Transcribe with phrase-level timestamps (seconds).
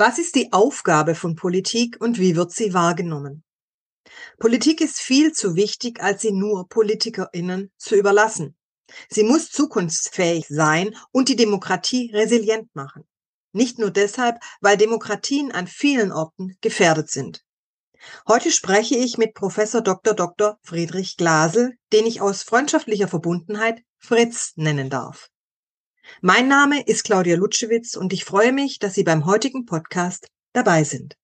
[0.00, 3.42] Was ist die Aufgabe von Politik und wie wird sie wahrgenommen?
[4.38, 8.56] Politik ist viel zu wichtig, als sie nur PolitikerInnen zu überlassen.
[9.10, 13.08] Sie muss zukunftsfähig sein und die Demokratie resilient machen.
[13.52, 17.44] Nicht nur deshalb, weil Demokratien an vielen Orten gefährdet sind.
[18.28, 20.14] Heute spreche ich mit Professor Dr.
[20.14, 20.60] Dr.
[20.62, 25.28] Friedrich Glasel, den ich aus freundschaftlicher Verbundenheit Fritz nennen darf.
[26.20, 30.84] Mein Name ist Claudia Lutschewitz und ich freue mich, dass Sie beim heutigen Podcast dabei
[30.84, 31.16] sind.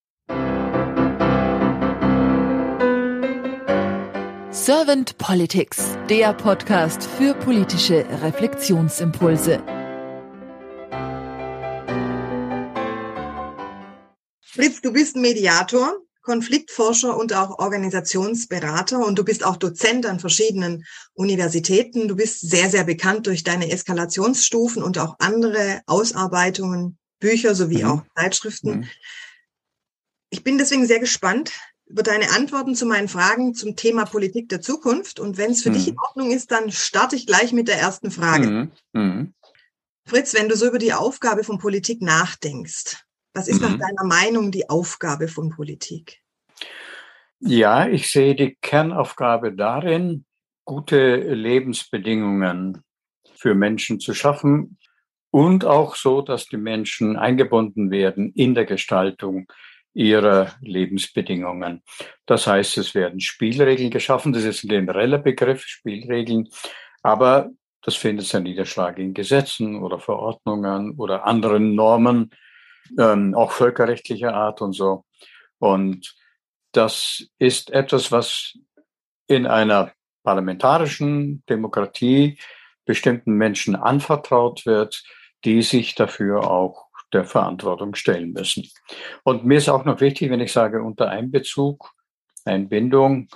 [4.50, 9.62] Servant Politics, der Podcast für politische Reflexionsimpulse.
[14.40, 20.84] Fritz, du bist Mediator, Konfliktforscher und auch Organisationsberater und du bist auch Dozent an verschiedenen
[21.12, 22.08] Universitäten.
[22.08, 27.90] Du bist sehr, sehr bekannt durch deine Eskalationsstufen und auch andere Ausarbeitungen, Bücher sowie mhm.
[27.90, 28.70] auch Zeitschriften.
[28.70, 28.88] Mhm.
[30.30, 31.52] Ich bin deswegen sehr gespannt
[31.86, 35.20] über deine Antworten zu meinen Fragen zum Thema Politik der Zukunft.
[35.20, 35.74] Und wenn es für mhm.
[35.74, 38.46] dich in Ordnung ist, dann starte ich gleich mit der ersten Frage.
[38.46, 38.72] Mhm.
[38.92, 39.34] mhm.
[40.06, 43.04] Fritz, wenn du so über die Aufgabe von Politik nachdenkst,
[43.34, 43.80] was ist nach mhm.
[43.80, 46.20] deiner Meinung die Aufgabe von Politik?
[47.40, 50.24] Ja, ich sehe die Kernaufgabe darin,
[50.64, 52.82] gute Lebensbedingungen
[53.34, 54.78] für Menschen zu schaffen
[55.30, 59.52] und auch so, dass die Menschen eingebunden werden in der Gestaltung
[59.92, 61.82] ihrer Lebensbedingungen.
[62.26, 64.32] Das heißt, es werden Spielregeln geschaffen.
[64.32, 66.48] Das ist ein genereller Begriff, Spielregeln.
[67.02, 67.50] Aber
[67.82, 72.30] das findet seinen Niederschlag in Gesetzen oder Verordnungen oder anderen Normen,
[72.98, 75.04] ähm, auch völkerrechtlicher Art und so.
[75.58, 76.14] Und
[76.72, 78.58] das ist etwas, was
[79.26, 82.38] in einer parlamentarischen Demokratie
[82.84, 85.02] bestimmten Menschen anvertraut wird,
[85.44, 88.68] die sich dafür auch der Verantwortung stellen müssen.
[89.22, 91.92] Und mir ist auch noch wichtig, wenn ich sage unter Einbezug,
[92.44, 93.28] Einbindung,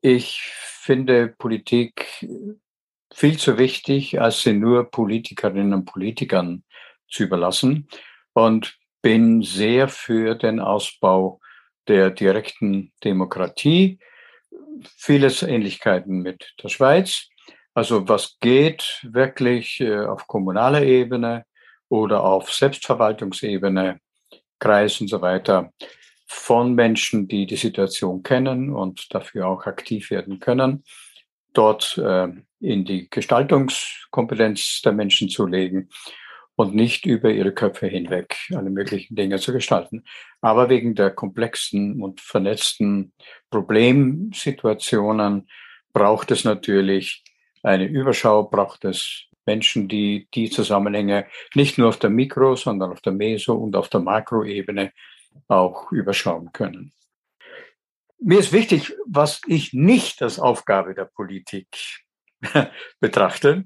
[0.00, 2.26] ich finde Politik
[3.12, 6.64] viel zu wichtig, als sie nur Politikerinnen und Politikern
[7.08, 7.88] zu überlassen
[8.34, 11.40] und bin sehr für den Ausbau
[11.88, 13.98] der direkten Demokratie.
[14.96, 17.28] Vieles Ähnlichkeiten mit der Schweiz.
[17.74, 21.44] Also was geht wirklich äh, auf kommunaler Ebene
[21.88, 24.00] oder auf Selbstverwaltungsebene,
[24.58, 25.72] Kreis und so weiter
[26.26, 30.84] von Menschen, die die Situation kennen und dafür auch aktiv werden können,
[31.52, 32.28] dort äh,
[32.60, 35.88] in die Gestaltungskompetenz der Menschen zu legen
[36.56, 40.04] und nicht über ihre Köpfe hinweg alle möglichen Dinge zu gestalten.
[40.40, 43.12] Aber wegen der komplexen und vernetzten
[43.50, 45.48] Problemsituationen
[45.92, 47.24] braucht es natürlich
[47.62, 53.00] eine Überschau, braucht es Menschen, die die Zusammenhänge nicht nur auf der Mikro, sondern auf
[53.00, 54.92] der Meso- und auf der Makroebene
[55.48, 56.92] auch überschauen können.
[58.18, 61.66] Mir ist wichtig, was ich nicht als Aufgabe der Politik
[63.00, 63.64] betrachte,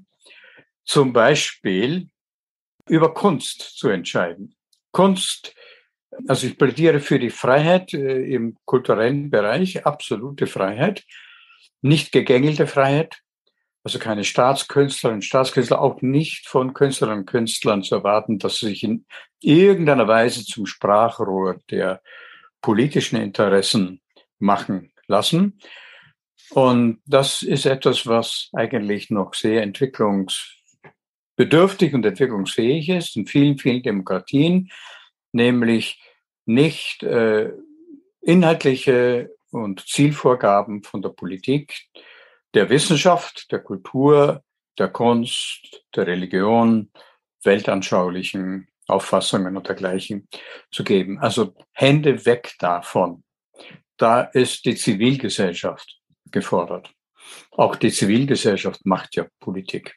[0.83, 2.09] zum Beispiel
[2.89, 4.55] über Kunst zu entscheiden.
[4.91, 5.53] Kunst,
[6.27, 11.03] also ich plädiere für die Freiheit äh, im kulturellen Bereich, absolute Freiheit,
[11.81, 13.21] nicht gegängelte Freiheit,
[13.83, 18.67] also keine Staatskünstlerinnen und Staatskünstler, auch nicht von Künstlerinnen und Künstlern zu erwarten, dass sie
[18.67, 19.05] sich in
[19.39, 22.01] irgendeiner Weise zum Sprachrohr der
[22.61, 24.01] politischen Interessen
[24.39, 25.59] machen lassen.
[26.49, 30.56] Und das ist etwas, was eigentlich noch sehr entwicklungs
[31.37, 34.69] bedürftig und entwicklungsfähig ist in vielen, vielen Demokratien,
[35.31, 36.01] nämlich
[36.45, 37.53] nicht äh,
[38.21, 41.85] inhaltliche und Zielvorgaben von der Politik,
[42.53, 44.43] der Wissenschaft, der Kultur,
[44.77, 46.91] der Kunst, der Religion,
[47.43, 50.27] weltanschaulichen Auffassungen und dergleichen
[50.71, 51.19] zu geben.
[51.19, 53.23] Also Hände weg davon.
[53.97, 55.99] Da ist die Zivilgesellschaft
[56.31, 56.93] gefordert.
[57.51, 59.95] Auch die Zivilgesellschaft macht ja Politik.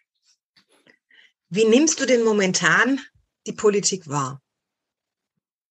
[1.52, 3.00] Wie nimmst du denn momentan
[3.44, 4.40] die Politik wahr?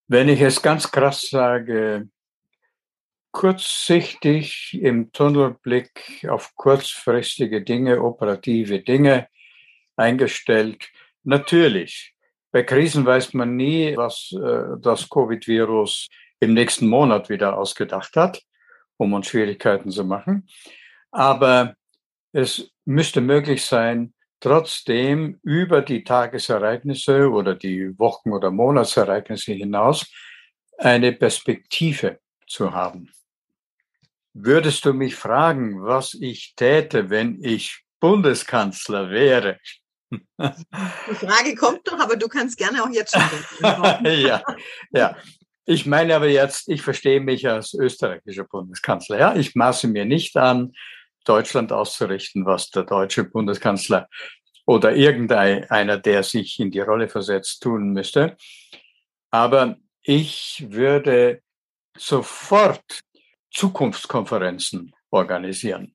[0.08, 2.08] Wenn ich es ganz krass sage,
[3.32, 9.28] kurzsichtig im Tunnelblick auf kurzfristige Dinge, operative Dinge
[9.96, 10.90] eingestellt.
[11.22, 12.14] Natürlich,
[12.50, 16.08] bei Krisen weiß man nie, was äh, das Covid-Virus
[16.40, 18.42] im nächsten Monat wieder ausgedacht hat,
[18.98, 20.46] um uns Schwierigkeiten zu machen.
[21.10, 21.74] Aber
[22.32, 30.06] es müsste möglich sein, trotzdem über die Tagesereignisse oder die Wochen- oder Monatsereignisse hinaus
[30.78, 33.10] eine Perspektive zu haben.
[34.32, 39.58] Würdest du mich fragen, was ich täte, wenn ich Bundeskanzler wäre?
[40.10, 43.22] Die Frage kommt noch, aber du kannst gerne auch jetzt schon.
[44.04, 44.42] ja,
[44.90, 45.16] ja.
[45.66, 49.18] Ich meine aber jetzt, ich verstehe mich als österreichischer Bundeskanzler.
[49.18, 50.72] Ja, ich maße mir nicht an,
[51.24, 54.08] Deutschland auszurichten, was der deutsche Bundeskanzler
[54.66, 58.36] oder irgendeiner, der sich in die Rolle versetzt, tun müsste.
[59.30, 61.42] Aber ich würde
[61.96, 63.00] sofort
[63.50, 65.94] Zukunftskonferenzen organisieren,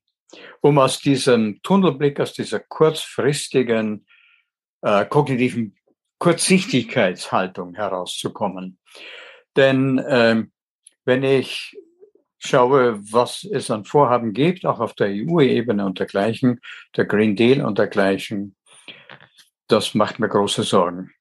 [0.61, 4.05] um aus diesem Tunnelblick, aus dieser kurzfristigen
[4.81, 5.77] äh, kognitiven
[6.19, 8.79] Kurzsichtigkeitshaltung herauszukommen.
[9.55, 10.51] Denn ähm,
[11.05, 11.77] wenn ich
[12.45, 16.61] schaue, was es an Vorhaben gibt, auch auf der EU-Ebene und dergleichen,
[16.95, 18.55] der Green Deal und dergleichen,
[19.67, 21.11] das macht mir große Sorgen.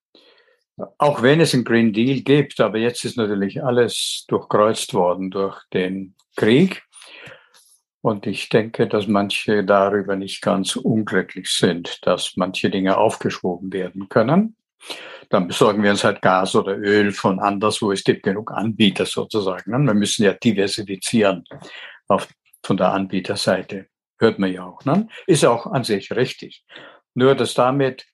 [0.99, 5.61] Auch wenn es einen Green Deal gibt, aber jetzt ist natürlich alles durchkreuzt worden durch
[5.73, 6.83] den Krieg.
[8.01, 14.09] Und ich denke, dass manche darüber nicht ganz unglücklich sind, dass manche Dinge aufgeschoben werden
[14.09, 14.57] können.
[15.31, 17.93] Dann besorgen wir uns halt Gas oder Öl von anderswo.
[17.93, 19.71] Es gibt genug Anbieter sozusagen.
[19.71, 19.79] Ne?
[19.79, 21.45] Wir müssen ja diversifizieren
[22.09, 22.29] auf,
[22.63, 23.87] von der Anbieterseite.
[24.19, 24.85] Hört man ja auch.
[24.85, 25.09] Ne?
[25.27, 26.65] Ist auch an sich richtig.
[27.15, 28.07] Nur, dass damit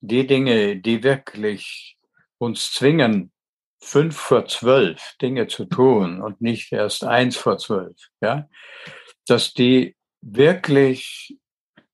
[0.00, 1.96] die Dinge, die wirklich
[2.38, 3.32] uns zwingen,
[3.80, 8.48] fünf vor zwölf Dinge zu tun und nicht erst eins vor zwölf, ja,
[9.26, 11.36] dass die wirklich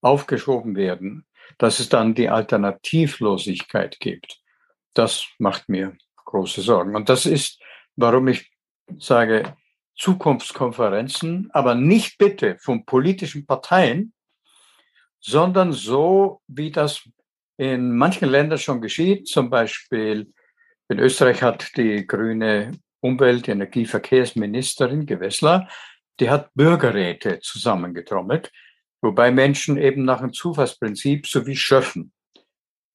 [0.00, 1.26] aufgeschoben werden,
[1.58, 4.41] dass es dann die Alternativlosigkeit gibt.
[4.94, 6.94] Das macht mir große Sorgen.
[6.96, 7.60] Und das ist,
[7.96, 8.50] warum ich
[8.98, 9.56] sage,
[9.96, 14.12] Zukunftskonferenzen, aber nicht bitte von politischen Parteien,
[15.20, 17.08] sondern so, wie das
[17.56, 19.28] in manchen Ländern schon geschieht.
[19.28, 20.32] Zum Beispiel
[20.88, 25.68] in Österreich hat die grüne Umwelt-, Energie-, Verkehrsministerin Gewessler,
[26.20, 28.50] die hat Bürgerräte zusammengetrommelt,
[29.00, 32.12] wobei Menschen eben nach dem Zufallsprinzip sowie Schöffen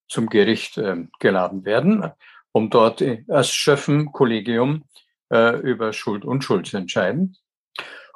[0.08, 2.12] zum Gericht äh, geladen werden,
[2.52, 4.86] um dort äh, als Schöffen-Kollegium
[5.30, 7.38] äh, über Schuld und Schuld zu entscheiden.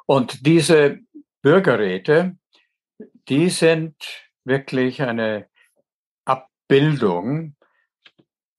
[0.06, 1.00] Und diese
[1.42, 2.36] Bürgerräte,
[3.28, 3.96] die sind
[4.44, 5.46] wirklich eine
[6.24, 7.56] Abbildung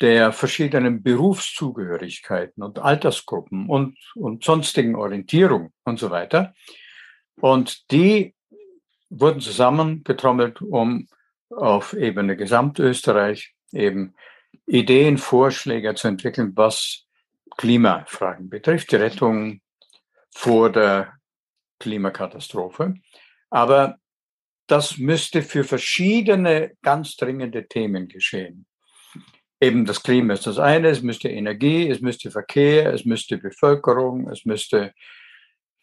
[0.02, 6.54] der verschiedenen Berufszugehörigkeiten und Altersgruppen und, und sonstigen Orientierung und so weiter.
[7.40, 8.36] Und die
[9.10, 11.08] wurden zusammengetrommelt, um
[11.58, 14.16] auf Ebene Gesamtösterreich eben
[14.66, 17.06] Ideen, Vorschläge zu entwickeln, was
[17.58, 19.62] Klimafragen betrifft, die Rettung
[20.34, 21.14] vor der
[21.80, 22.96] Klimakatastrophe.
[23.50, 23.98] Aber
[24.68, 28.66] das müsste für verschiedene ganz dringende Themen geschehen.
[29.60, 34.30] Eben das Klima ist das eine, es müsste Energie, es müsste Verkehr, es müsste Bevölkerung,
[34.30, 34.94] es müsste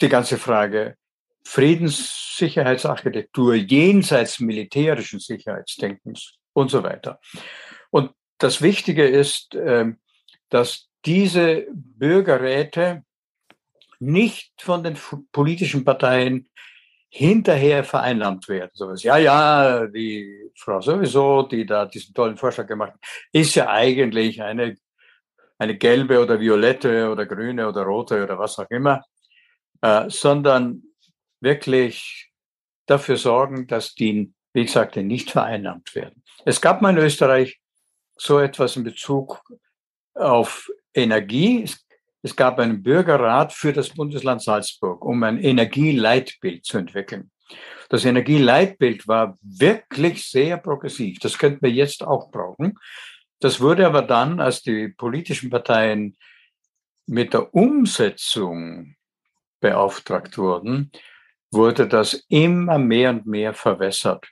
[0.00, 0.96] die ganze Frage
[1.44, 7.20] Friedenssicherheitsarchitektur jenseits militärischen Sicherheitsdenkens und so weiter.
[7.90, 9.98] Und das Wichtige ist, ähm,
[10.48, 13.04] dass diese Bürgerräte
[13.98, 14.96] nicht von den
[15.32, 16.48] politischen Parteien
[17.10, 18.96] hinterher vereinnahmt werden.
[18.98, 23.00] Ja, ja, die Frau sowieso, die da diesen tollen Vorschlag gemacht hat,
[23.32, 24.76] ist ja eigentlich eine,
[25.58, 29.02] eine gelbe oder violette oder grüne oder rote oder was auch immer,
[29.82, 30.82] äh, sondern
[31.40, 32.30] wirklich
[32.86, 36.22] dafür sorgen, dass die, wie ich sagte, nicht vereinnahmt werden.
[36.44, 37.60] Es gab mal in Österreich
[38.16, 39.42] so etwas in Bezug
[40.14, 41.64] auf Energie.
[42.22, 47.30] Es, gab einen Bürgerrat für das Bundesland Salzburg, um ein Energieleitbild zu entwickeln.
[47.88, 51.18] Das Energieleitbild war wirklich sehr progressiv.
[51.18, 52.78] Das könnten wir jetzt auch brauchen.
[53.40, 56.16] Das wurde aber dann, als die politischen Parteien
[57.06, 58.94] mit der Umsetzung
[59.60, 60.92] beauftragt wurden,
[61.50, 64.28] wurde das immer mehr und mehr verwässert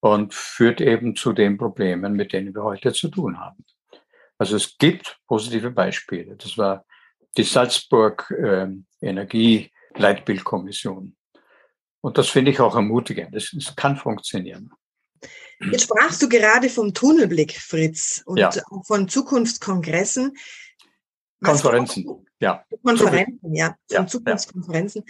[0.00, 3.64] und führt eben zu den Problemen, mit denen wir heute zu tun haben.
[4.38, 6.36] Also es gibt positive Beispiele.
[6.36, 6.84] Das war
[7.36, 8.66] die Salzburg äh,
[9.00, 11.16] Energieleitbildkommission.
[12.00, 13.34] Und das finde ich auch ermutigend.
[13.34, 14.70] Es, es kann funktionieren.
[15.70, 18.50] Jetzt sprachst du gerade vom Tunnelblick, Fritz, und ja.
[18.86, 20.36] von Zukunftskongressen.
[21.42, 22.62] Konferenzen, ja.
[22.82, 25.04] Konferenzen, ja, von ja, Zukunftskonferenzen.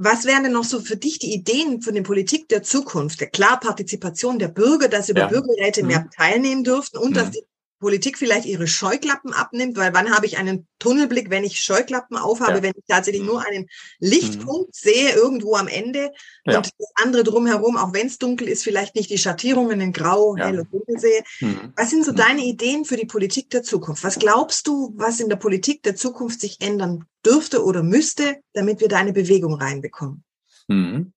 [0.00, 3.18] Was wären denn noch so für dich die Ideen für die Politik der Zukunft?
[3.32, 5.26] Klar, Partizipation der Bürger, dass über ja.
[5.26, 5.88] Bürgerräte mhm.
[5.88, 7.14] mehr teilnehmen dürften und mhm.
[7.14, 7.42] dass die
[7.78, 12.56] Politik vielleicht ihre Scheuklappen abnimmt, weil wann habe ich einen Tunnelblick, wenn ich Scheuklappen aufhabe,
[12.56, 12.62] ja.
[12.62, 13.68] wenn ich tatsächlich nur einen
[14.00, 14.72] Lichtpunkt mhm.
[14.72, 16.10] sehe irgendwo am Ende
[16.44, 16.56] ja.
[16.56, 20.36] und das andere drumherum, auch wenn es dunkel ist, vielleicht nicht die Schattierungen in Grau,
[20.36, 20.46] ja.
[20.46, 21.22] Hell und Dunkel sehe.
[21.40, 21.72] Mhm.
[21.76, 22.16] Was sind so mhm.
[22.16, 24.02] deine Ideen für die Politik der Zukunft?
[24.02, 28.80] Was glaubst du, was in der Politik der Zukunft sich ändern dürfte oder müsste, damit
[28.80, 30.24] wir da eine Bewegung reinbekommen?
[30.66, 31.12] Mhm.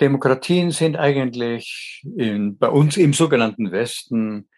[0.00, 4.48] Demokratien sind eigentlich in, bei uns im sogenannten Westen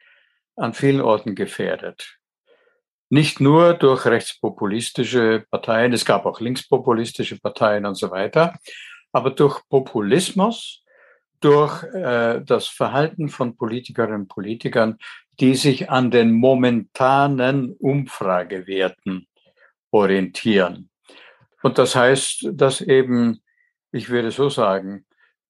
[0.61, 2.19] an vielen Orten gefährdet.
[3.09, 8.57] Nicht nur durch rechtspopulistische Parteien, es gab auch linkspopulistische Parteien und so weiter,
[9.11, 10.85] aber durch Populismus,
[11.41, 14.99] durch äh, das Verhalten von Politikerinnen und Politikern,
[15.41, 19.27] die sich an den momentanen Umfragewerten
[19.91, 20.91] orientieren.
[21.63, 23.43] Und das heißt, dass eben,
[23.91, 25.07] ich würde so sagen,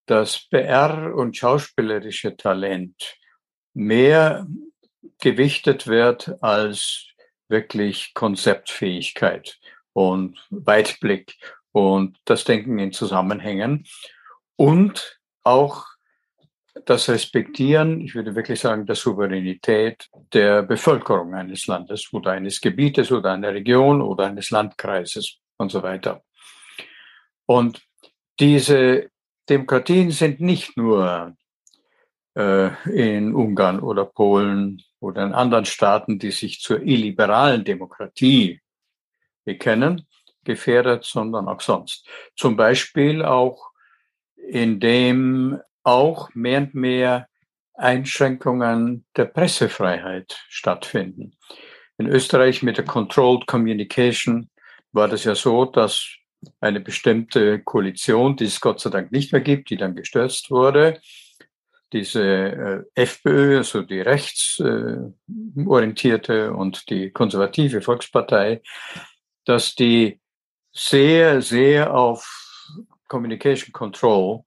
[0.07, 3.17] das PR und schauspielerische Talent
[3.75, 4.47] mehr
[5.21, 7.07] gewichtet wird als
[7.49, 9.59] wirklich Konzeptfähigkeit
[9.93, 11.37] und Weitblick
[11.73, 13.87] und das Denken in Zusammenhängen
[14.57, 15.87] und auch
[16.85, 23.11] das Respektieren, ich würde wirklich sagen, der Souveränität der Bevölkerung eines Landes oder eines Gebietes
[23.11, 26.23] oder einer Region oder eines Landkreises und so weiter.
[27.47, 27.83] Und
[28.39, 29.11] diese
[29.49, 31.37] Demokratien sind nicht nur
[32.35, 38.61] in Ungarn oder Polen oder in anderen Staaten, die sich zur illiberalen Demokratie
[39.45, 40.07] bekennen,
[40.45, 42.09] gefährdet, sondern auch sonst.
[42.37, 43.71] Zum Beispiel auch,
[44.37, 47.29] indem auch mehr und mehr
[47.75, 51.37] Einschränkungen der Pressefreiheit stattfinden.
[51.99, 54.51] In Österreich mit der Controlled Communication
[54.93, 56.07] war das ja so, dass
[56.61, 61.01] eine bestimmte Koalition, die es Gott sei Dank nicht mehr gibt, die dann gestürzt wurde,
[61.93, 68.63] diese äh, FPÖ, also die rechtsorientierte äh, und die konservative Volkspartei,
[69.45, 70.21] dass die
[70.73, 72.49] sehr, sehr auf
[73.09, 74.45] Communication Control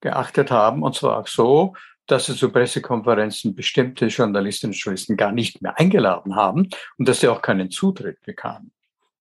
[0.00, 0.82] geachtet haben.
[0.82, 1.74] Und zwar auch so,
[2.06, 7.20] dass sie zu Pressekonferenzen bestimmte Journalistinnen und Journalisten gar nicht mehr eingeladen haben und dass
[7.20, 8.72] sie auch keinen Zutritt bekamen.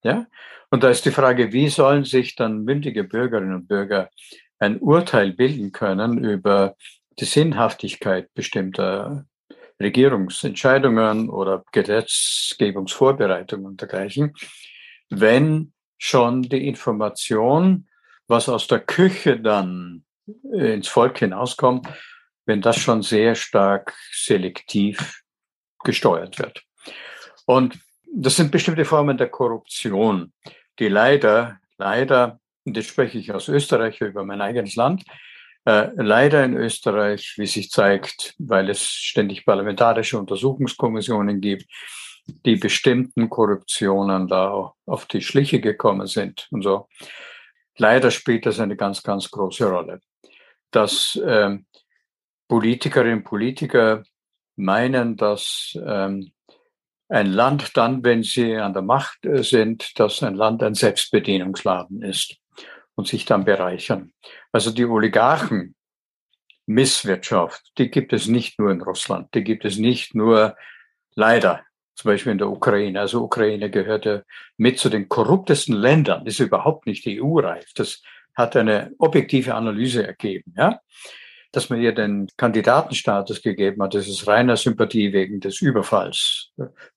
[0.04, 0.28] Ja?
[0.70, 4.10] Und da ist die Frage, wie sollen sich dann mündige Bürgerinnen und Bürger
[4.60, 6.76] ein Urteil bilden können über
[7.20, 9.26] die Sinnhaftigkeit bestimmter
[9.80, 14.34] Regierungsentscheidungen oder Gesetzgebungsvorbereitungen und dergleichen,
[15.10, 17.88] wenn schon die Information,
[18.28, 20.06] was aus der Küche dann
[20.52, 21.88] ins Volk hinauskommt,
[22.46, 25.22] wenn das schon sehr stark selektiv
[25.84, 26.64] gesteuert wird.
[27.46, 27.80] Und
[28.14, 30.34] das sind bestimmte Formen der Korruption,
[30.80, 35.04] die leider, leider, und jetzt spreche ich aus Österreich über mein eigenes Land,
[35.66, 41.66] äh, leider in Österreich, wie sich zeigt, weil es ständig parlamentarische Untersuchungskommissionen gibt,
[42.46, 46.88] die bestimmten Korruptionen da auf die Schliche gekommen sind und so.
[47.78, 50.02] Leider spielt das eine ganz, ganz große Rolle.
[50.72, 51.66] Dass ähm,
[52.48, 54.04] Politikerinnen und Politiker
[54.56, 56.32] meinen, dass ähm,
[57.10, 62.02] ein Land dann, wenn sie an der Macht äh, sind, dass ein Land ein Selbstbedienungsladen
[62.02, 62.43] ist
[62.96, 64.14] und sich dann bereichern.
[64.52, 65.76] Also die Oligarchen,
[66.66, 70.56] Misswirtschaft, die gibt es nicht nur in Russland, die gibt es nicht nur
[71.16, 71.64] leider,
[71.96, 73.02] zum Beispiel in der Ukraine.
[73.02, 74.22] Also Ukraine gehört ja
[74.58, 77.72] mit zu den korruptesten Ländern, ist überhaupt nicht EU-reif.
[77.76, 78.02] Das
[78.36, 80.80] hat eine objektive Analyse ergeben, ja.
[81.52, 86.52] Dass man ihr den Kandidatenstatus gegeben hat, das ist reiner Sympathie wegen des Überfalls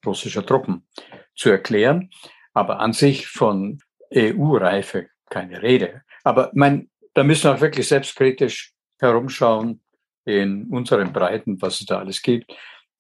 [0.05, 0.87] russischer Truppen
[1.35, 2.09] zu erklären.
[2.55, 3.81] Aber an sich von
[4.15, 6.03] EU-Reife keine Rede.
[6.25, 9.81] Aber mein, da müssen wir auch wirklich selbstkritisch herumschauen
[10.25, 12.53] in unseren Breiten, was es da alles gibt,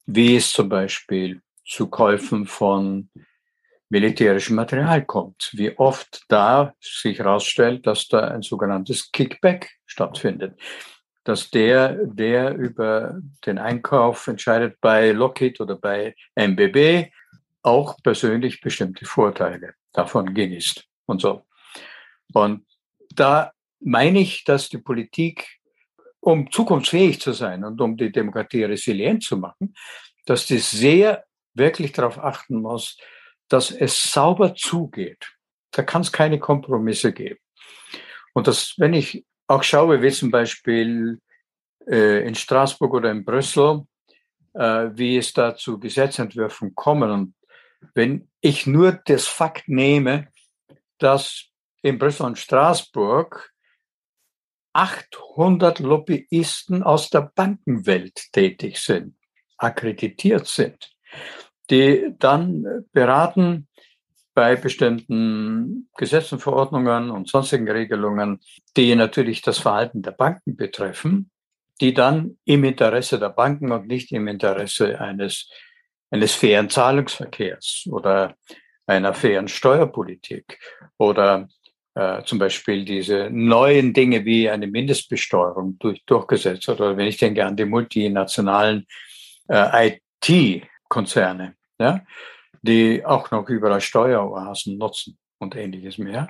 [0.06, 3.10] wie es zum Beispiel zu Käufen von
[3.88, 10.58] militärischem Material kommt, wie oft da sich herausstellt, dass da ein sogenanntes Kickback stattfindet,
[11.24, 17.10] dass der, der über den Einkauf entscheidet bei Lockheed oder bei MBB,
[17.62, 21.42] auch persönlich bestimmte Vorteile davon genießt und so.
[22.32, 22.66] Und
[23.10, 25.58] da meine ich, dass die Politik,
[26.20, 29.74] um zukunftsfähig zu sein und um die Demokratie resilient zu machen,
[30.24, 32.98] dass die sehr wirklich darauf achten muss,
[33.48, 35.32] dass es sauber zugeht.
[35.70, 37.40] Da kann es keine Kompromisse geben.
[38.34, 41.20] Und das, wenn ich auch schaue, wie zum Beispiel
[41.88, 43.86] äh, in Straßburg oder in Brüssel,
[44.54, 47.10] äh, wie es da zu Gesetzentwürfen kommen.
[47.10, 47.34] Und
[47.94, 50.28] wenn ich nur das Fakt nehme,
[50.98, 51.46] dass
[51.86, 53.52] in Brüssel und Straßburg
[54.72, 59.16] 800 Lobbyisten aus der Bankenwelt tätig sind,
[59.56, 60.92] akkreditiert sind,
[61.70, 63.68] die dann beraten
[64.34, 68.40] bei bestimmten Gesetzen, Verordnungen und sonstigen Regelungen,
[68.76, 71.30] die natürlich das Verhalten der Banken betreffen,
[71.80, 75.48] die dann im Interesse der Banken und nicht im Interesse eines,
[76.10, 78.36] eines fairen Zahlungsverkehrs oder
[78.86, 80.58] einer fairen Steuerpolitik
[80.98, 81.48] oder
[81.96, 87.44] äh, zum Beispiel diese neuen Dinge wie eine Mindestbesteuerung durch, durchgesetzt oder wenn ich denke
[87.44, 88.86] an die multinationalen
[89.48, 92.04] äh, IT-Konzerne, ja,
[92.60, 96.28] die auch noch überall Steueroasen nutzen und ähnliches mehr.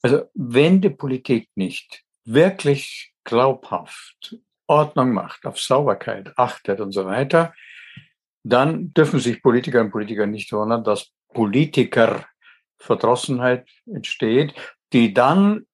[0.00, 7.52] Also wenn die Politik nicht wirklich glaubhaft Ordnung macht, auf Sauberkeit achtet und so weiter,
[8.44, 12.24] dann dürfen sich Politiker und Politiker nicht wundern, dass Politiker
[12.80, 14.54] Verdrossenheit entsteht,
[14.92, 15.66] die dann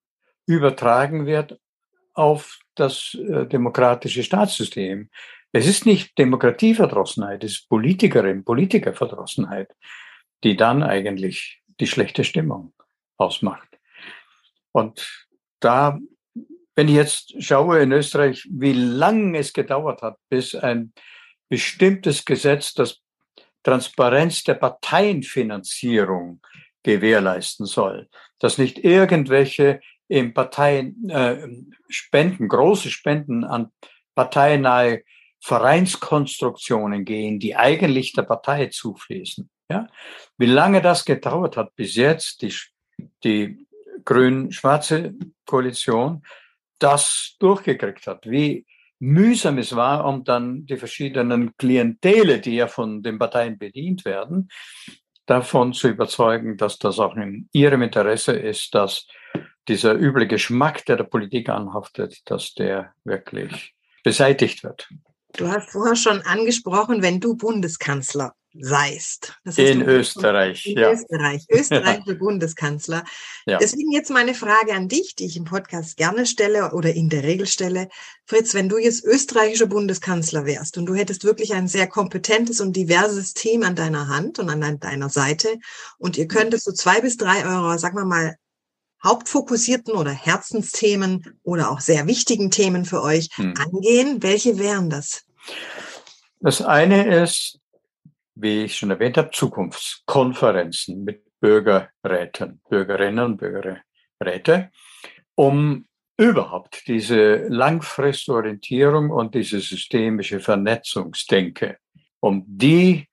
[0.46, 1.58] übertragen wird
[2.14, 5.10] auf das äh, demokratische Staatssystem.
[5.52, 9.70] Es ist nicht Demokratieverdrossenheit, es ist Politikerin, Politikerverdrossenheit,
[10.44, 12.74] die dann eigentlich die schlechte Stimmung
[13.16, 13.68] ausmacht.
[14.72, 15.26] Und
[15.60, 15.98] da,
[16.74, 20.92] wenn ich jetzt schaue in Österreich, wie lange es gedauert hat, bis ein
[21.48, 23.00] bestimmtes Gesetz, das
[23.62, 26.40] Transparenz der Parteienfinanzierung
[26.86, 31.48] gewährleisten soll, dass nicht irgendwelche im Parteien äh,
[31.88, 33.72] Spenden, große Spenden an
[34.14, 35.02] parteinahe
[35.40, 39.50] Vereinskonstruktionen gehen, die eigentlich der Partei zufließen.
[39.68, 39.88] Ja?
[40.38, 42.54] Wie lange das gedauert hat bis jetzt, die,
[43.24, 43.66] die
[44.04, 45.14] grün-schwarze
[45.44, 46.22] Koalition
[46.78, 48.64] das durchgekriegt hat, wie
[48.98, 54.48] mühsam es war, um dann die verschiedenen Klientele, die ja von den Parteien bedient werden,
[55.26, 59.06] davon zu überzeugen, dass das auch in ihrem Interesse ist, dass
[59.68, 64.88] dieser üble Geschmack, der der Politik anhaftet, dass der wirklich beseitigt wird.
[65.36, 69.34] Du hast vorher schon angesprochen, wenn du Bundeskanzler seist.
[69.56, 70.66] in Österreich.
[70.66, 70.92] In ja.
[70.92, 71.44] Österreich.
[71.48, 73.04] Österreichischer Bundeskanzler.
[73.46, 73.58] Ja.
[73.58, 77.22] Deswegen jetzt meine Frage an dich, die ich im Podcast gerne stelle oder in der
[77.22, 77.88] Regel stelle.
[78.24, 82.74] Fritz, wenn du jetzt österreichischer Bundeskanzler wärst und du hättest wirklich ein sehr kompetentes und
[82.74, 85.58] diverses Team an deiner Hand und an deiner Seite
[85.98, 88.36] und ihr könntet so zwei bis drei Euro, sagen wir mal,
[89.04, 93.54] hauptfokussierten oder Herzensthemen oder auch sehr wichtigen Themen für euch hm.
[93.56, 95.24] angehen, welche wären das?
[96.40, 97.58] Das eine ist,
[98.36, 104.70] wie ich schon erwähnt habe, Zukunftskonferenzen mit Bürgerräten, Bürgerinnen und Bürgerräte,
[105.34, 105.86] um
[106.18, 111.78] überhaupt diese Langfristorientierung und diese systemische Vernetzungsdenke,
[112.20, 113.08] um die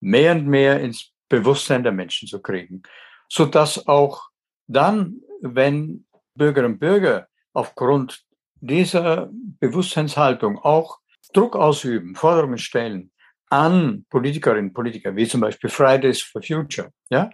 [0.00, 2.82] mehr und mehr ins Bewusstsein der Menschen zu kriegen,
[3.28, 4.28] so dass auch
[4.68, 8.24] dann, wenn Bürgerinnen und Bürger aufgrund
[8.60, 10.98] dieser Bewusstseinshaltung auch
[11.32, 13.10] Druck ausüben, Forderungen stellen
[13.48, 17.30] an Politikerinnen und Politiker, wie zum Beispiel Fridays for Future, ja,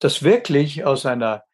[0.00, 1.44] das wirklich aus einer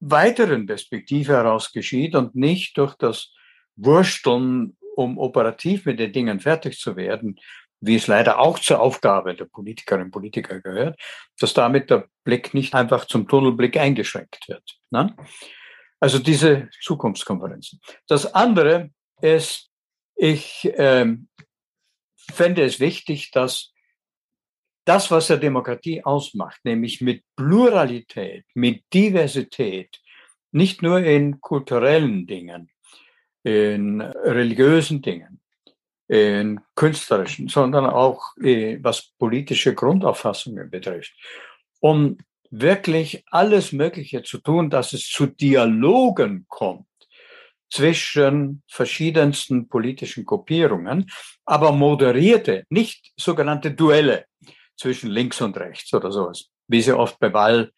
[0.00, 3.32] weiteren Perspektive heraus geschieht und nicht durch das
[3.76, 7.38] Wursteln, um operativ mit den Dingen fertig zu werden,
[7.80, 10.98] wie es leider auch zur Aufgabe der Politikerinnen und Politiker gehört,
[11.38, 14.78] dass damit der Blick nicht einfach zum Tunnelblick eingeschränkt wird.
[14.90, 15.14] Ne?
[16.00, 17.80] Also diese Zukunftskonferenzen.
[18.06, 19.70] Das andere ist,
[20.14, 21.28] ich ähm,
[22.32, 23.72] fände es wichtig, dass
[24.84, 30.00] das, was der Demokratie ausmacht, nämlich mit Pluralität, mit Diversität,
[30.52, 32.70] nicht nur in kulturellen Dingen,
[33.42, 35.40] in religiösen Dingen,
[36.08, 41.12] in künstlerischen, sondern auch äh, was politische Grundauffassungen betrifft,
[41.80, 42.18] um
[42.50, 46.85] wirklich alles Mögliche zu tun, dass es zu Dialogen kommt
[47.70, 51.10] zwischen verschiedensten politischen Gruppierungen,
[51.44, 54.26] aber moderierte, nicht sogenannte Duelle
[54.76, 57.72] zwischen links und rechts oder sowas, wie sie oft bei Wahl,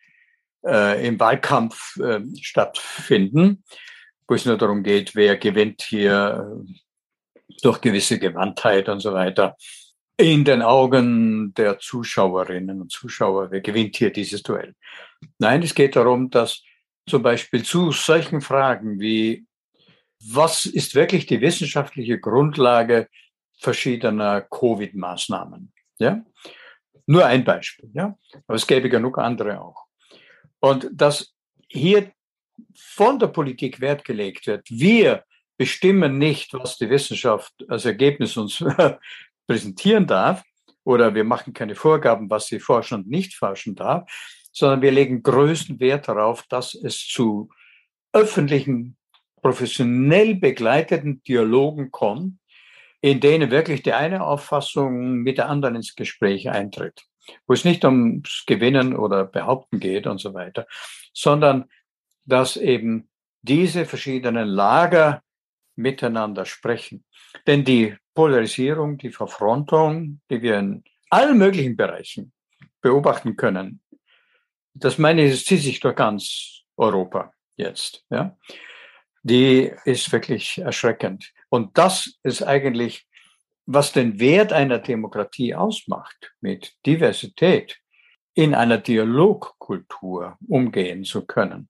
[0.66, 3.64] äh, im Wahlkampf äh, stattfinden,
[4.26, 9.56] wo es nur darum geht, wer gewinnt hier äh, durch gewisse Gewandtheit und so weiter.
[10.16, 14.74] In den Augen der Zuschauerinnen und Zuschauer, wer gewinnt hier dieses Duell?
[15.38, 16.62] Nein, es geht darum, dass
[17.08, 19.46] zum Beispiel zu solchen Fragen wie
[20.20, 23.08] was ist wirklich die wissenschaftliche Grundlage
[23.58, 25.72] verschiedener Covid-Maßnahmen?
[25.98, 26.24] Ja?
[27.06, 28.16] Nur ein Beispiel, ja.
[28.46, 29.86] Aber es gäbe genug andere auch.
[30.60, 31.34] Und dass
[31.68, 32.12] hier
[32.74, 35.24] von der Politik Wert gelegt wird, wir
[35.56, 38.64] bestimmen nicht, was die Wissenschaft als Ergebnis uns
[39.46, 40.42] präsentieren darf,
[40.84, 44.10] oder wir machen keine Vorgaben, was sie forschen und nicht forschen darf,
[44.52, 47.50] sondern wir legen größten Wert darauf, dass es zu
[48.14, 48.96] öffentlichen
[49.40, 52.38] professionell begleiteten Dialogen kommt,
[53.00, 57.04] in denen wirklich die eine Auffassung mit der anderen ins Gespräch eintritt,
[57.46, 60.66] wo es nicht ums Gewinnen oder Behaupten geht und so weiter,
[61.12, 61.66] sondern
[62.24, 63.08] dass eben
[63.42, 65.22] diese verschiedenen Lager
[65.76, 67.04] miteinander sprechen.
[67.46, 72.32] Denn die Polarisierung, die Verfrontung, die wir in allen möglichen Bereichen
[72.80, 73.80] beobachten können,
[74.74, 78.36] das meine ich, zieht sich durch ganz Europa jetzt, ja,
[79.28, 81.32] die ist wirklich erschreckend.
[81.48, 83.06] Und das ist eigentlich,
[83.66, 87.78] was den Wert einer Demokratie ausmacht, mit Diversität
[88.34, 91.68] in einer Dialogkultur umgehen zu können.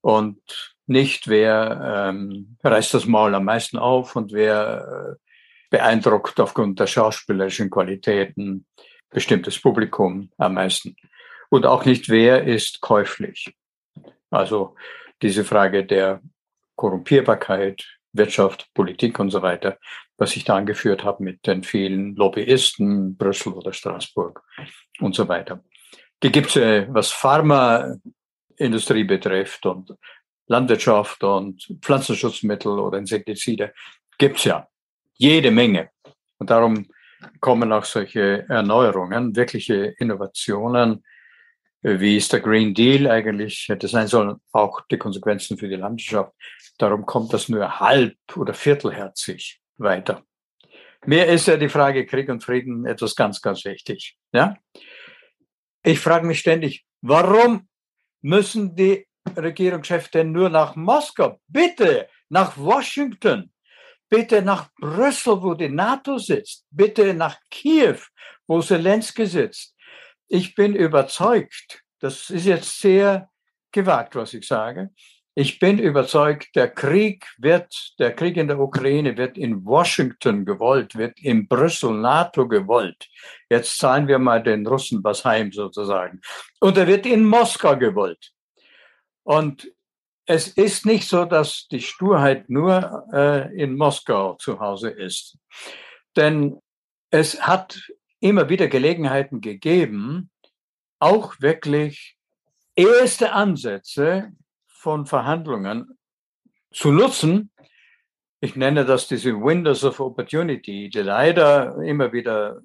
[0.00, 0.40] Und
[0.86, 5.24] nicht, wer ähm, reißt das Maul am meisten auf und wer äh,
[5.70, 8.66] beeindruckt aufgrund der schauspielerischen Qualitäten
[9.10, 10.96] bestimmtes Publikum am meisten.
[11.48, 13.54] Und auch nicht, wer ist käuflich.
[14.30, 14.74] Also
[15.22, 16.20] diese Frage der
[16.76, 19.78] Korrumpierbarkeit, Wirtschaft, Politik und so weiter,
[20.16, 24.42] was ich da angeführt habe mit den vielen Lobbyisten, Brüssel oder Straßburg
[25.00, 25.64] und so weiter.
[26.22, 29.94] Die gibt es, was Pharmaindustrie betrifft und
[30.46, 33.72] Landwirtschaft und Pflanzenschutzmittel oder Insektizide,
[34.18, 34.68] gibt es ja
[35.14, 35.90] jede Menge.
[36.38, 36.86] Und darum
[37.40, 41.02] kommen auch solche Erneuerungen, wirkliche Innovationen,
[41.82, 46.32] wie ist der Green Deal eigentlich hätte sein sollen, auch die Konsequenzen für die Landwirtschaft.
[46.78, 50.24] Darum kommt das nur halb oder viertelherzig weiter.
[51.06, 54.16] Mir ist ja die Frage Krieg und Frieden etwas ganz, ganz wichtig.
[54.32, 54.56] Ja?
[55.82, 57.68] Ich frage mich ständig, warum
[58.22, 59.06] müssen die
[59.36, 61.40] Regierungschefs denn nur nach Moskau?
[61.46, 63.52] Bitte nach Washington,
[64.08, 67.98] bitte nach Brüssel, wo die NATO sitzt, bitte nach Kiew,
[68.46, 69.74] wo Zelensky sitzt
[70.28, 73.30] ich bin überzeugt, das ist jetzt sehr
[73.70, 74.90] gewagt, was ich sage.
[75.36, 80.94] Ich bin überzeugt, der Krieg wird, der Krieg in der Ukraine wird in Washington gewollt,
[80.94, 83.08] wird in Brüssel NATO gewollt.
[83.50, 86.20] Jetzt zahlen wir mal den Russen was heim sozusagen.
[86.60, 88.32] Und er wird in Moskau gewollt.
[89.24, 89.72] Und
[90.26, 95.36] es ist nicht so, dass die Sturheit nur äh, in Moskau zu Hause ist.
[96.16, 96.60] Denn
[97.10, 100.30] es hat immer wieder Gelegenheiten gegeben,
[101.00, 102.16] auch wirklich
[102.76, 104.32] erste Ansätze
[104.84, 105.98] von Verhandlungen
[106.70, 107.50] zu nutzen.
[108.40, 112.60] Ich nenne das diese Windows of Opportunity, die leider immer wieder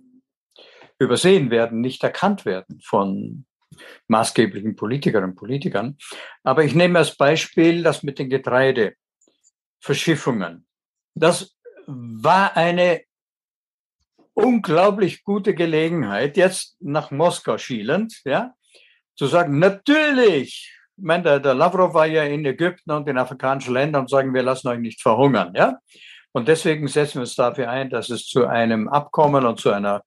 [1.00, 3.46] übersehen werden, nicht erkannt werden von
[4.10, 5.98] maßgeblichen Politikerinnen und Politikern.
[6.44, 10.68] Aber ich nehme als Beispiel das mit den Getreideverschiffungen.
[11.16, 11.56] Das
[11.88, 13.04] war eine
[14.34, 18.54] unglaublich gute Gelegenheit, jetzt nach Moskau schielend, ja,
[19.16, 23.74] zu sagen, natürlich, ich meine, der, der Lavrov war ja in Ägypten und in afrikanischen
[23.74, 25.80] Ländern und sagen, wir lassen euch nicht verhungern, ja.
[26.32, 30.04] Und deswegen setzen wir uns dafür ein, dass es zu einem Abkommen und zu einer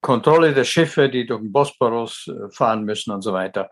[0.00, 3.70] Kontrolle der Schiffe, die durch den Bosporus äh, fahren müssen und so weiter,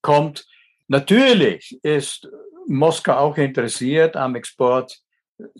[0.00, 0.46] kommt.
[0.86, 2.28] Natürlich ist
[2.68, 4.96] Moskau auch interessiert am Export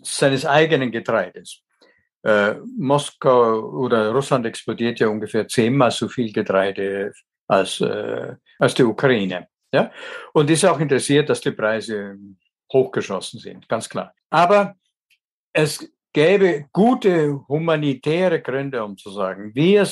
[0.01, 1.61] seines eigenen Getreides.
[2.23, 7.11] Äh, Moskau oder Russland exportiert ja ungefähr zehnmal so viel Getreide
[7.47, 9.47] als, äh, als die Ukraine.
[9.75, 9.91] Ja?
[10.33, 12.17] Und ist auch interessiert, dass die Preise
[12.71, 14.13] hochgeschossen sind, ganz klar.
[14.29, 14.75] Aber
[15.53, 19.87] es gäbe gute humanitäre Gründe, um zu sagen, wir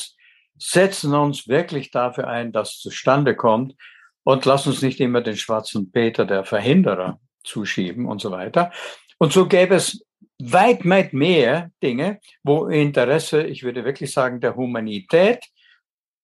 [0.58, 3.76] setzen uns wirklich dafür ein, dass zustande kommt
[4.24, 8.72] und lassen uns nicht immer den schwarzen Peter der Verhinderer zuschieben und so weiter.
[9.18, 10.06] Und so gäbe es
[10.40, 15.46] weit, weit mehr Dinge, wo Interesse, ich würde wirklich sagen, der Humanität,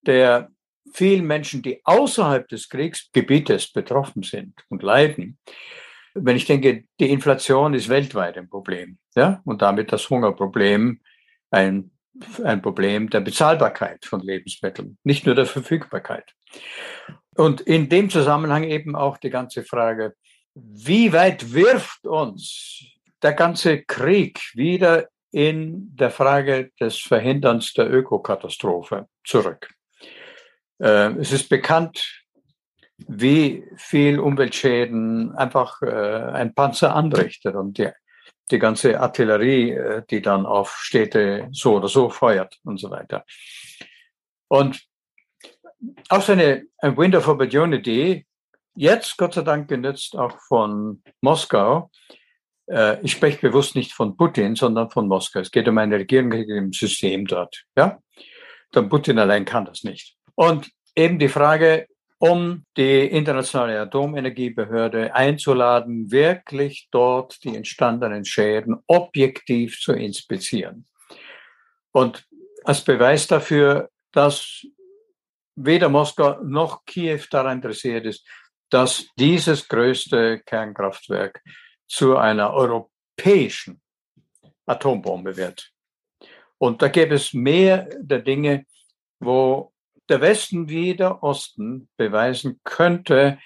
[0.01, 0.49] der
[0.93, 5.37] vielen Menschen, die außerhalb des Kriegsgebietes betroffen sind und leiden.
[6.13, 10.99] Wenn ich denke, die Inflation ist weltweit ein Problem, ja, und damit das Hungerproblem
[11.51, 11.91] ein,
[12.43, 16.33] ein Problem der Bezahlbarkeit von Lebensmitteln, nicht nur der Verfügbarkeit.
[17.35, 20.15] Und in dem Zusammenhang eben auch die ganze Frage,
[20.55, 22.83] wie weit wirft uns
[23.21, 29.69] der ganze Krieg wieder in der Frage des Verhinderns der Ökokatastrophe zurück.
[30.79, 32.25] Äh, es ist bekannt,
[33.07, 37.89] wie viel Umweltschäden einfach äh, ein Panzer anrichtet und die,
[38.51, 43.23] die ganze Artillerie, äh, die dann auf Städte so oder so feuert und so weiter.
[44.47, 44.81] Und
[46.09, 48.25] auch so eine, ein Window of Opportunity,
[48.75, 51.89] jetzt Gott sei Dank genützt auch von Moskau,
[52.69, 55.39] äh, ich spreche bewusst nicht von Putin, sondern von Moskau.
[55.39, 57.63] Es geht um eine Regierung im System dort.
[57.77, 57.99] Ja?
[58.71, 60.15] Dann Putin allein kann das nicht.
[60.39, 69.77] Und eben die Frage, um die internationale Atomenergiebehörde einzuladen, wirklich dort die entstandenen Schäden objektiv
[69.81, 70.87] zu inspizieren.
[71.91, 72.25] Und
[72.63, 74.65] als Beweis dafür, dass
[75.55, 78.25] weder Moskau noch Kiew daran interessiert ist,
[78.69, 81.43] dass dieses größte Kernkraftwerk
[81.85, 83.81] zu einer europäischen
[84.65, 85.69] Atombombe wird.
[86.57, 88.65] Und da gäbe es mehr der Dinge,
[89.19, 89.73] wo
[90.09, 93.39] der Westen wie der Osten beweisen könnte,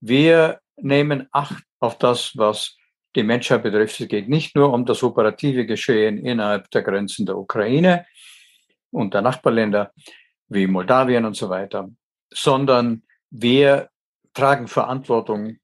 [0.00, 2.76] wir nehmen Acht auf das, was
[3.16, 4.00] die Menschheit betrifft.
[4.00, 8.06] Es geht nicht nur um das operative Geschehen innerhalb der Grenzen der Ukraine
[8.90, 9.92] und der Nachbarländer
[10.48, 11.90] wie Moldawien und so weiter,
[12.30, 13.90] sondern wir
[14.34, 15.58] tragen Verantwortung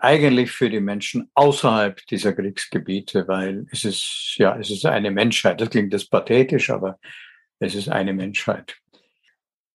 [0.00, 5.60] eigentlich für die Menschen außerhalb dieser Kriegsgebiete, weil es ist, ja, es ist eine Menschheit.
[5.60, 6.98] Das klingt jetzt pathetisch, aber
[7.58, 8.81] es ist eine Menschheit.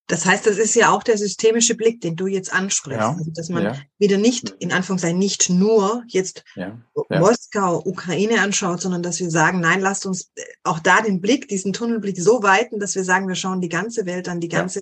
[0.08, 3.02] Das heißt, das ist ja auch der systemische Blick, den du jetzt ansprichst.
[3.02, 3.76] Ja, also, dass man ja.
[3.98, 9.60] wieder nicht, in Anführungszeichen, nicht nur jetzt ja, Moskau, Ukraine anschaut, sondern dass wir sagen,
[9.60, 10.32] nein, lasst uns
[10.64, 14.06] auch da den Blick, diesen Tunnelblick so weiten, dass wir sagen, wir schauen die ganze
[14.06, 14.82] Welt an, die ganze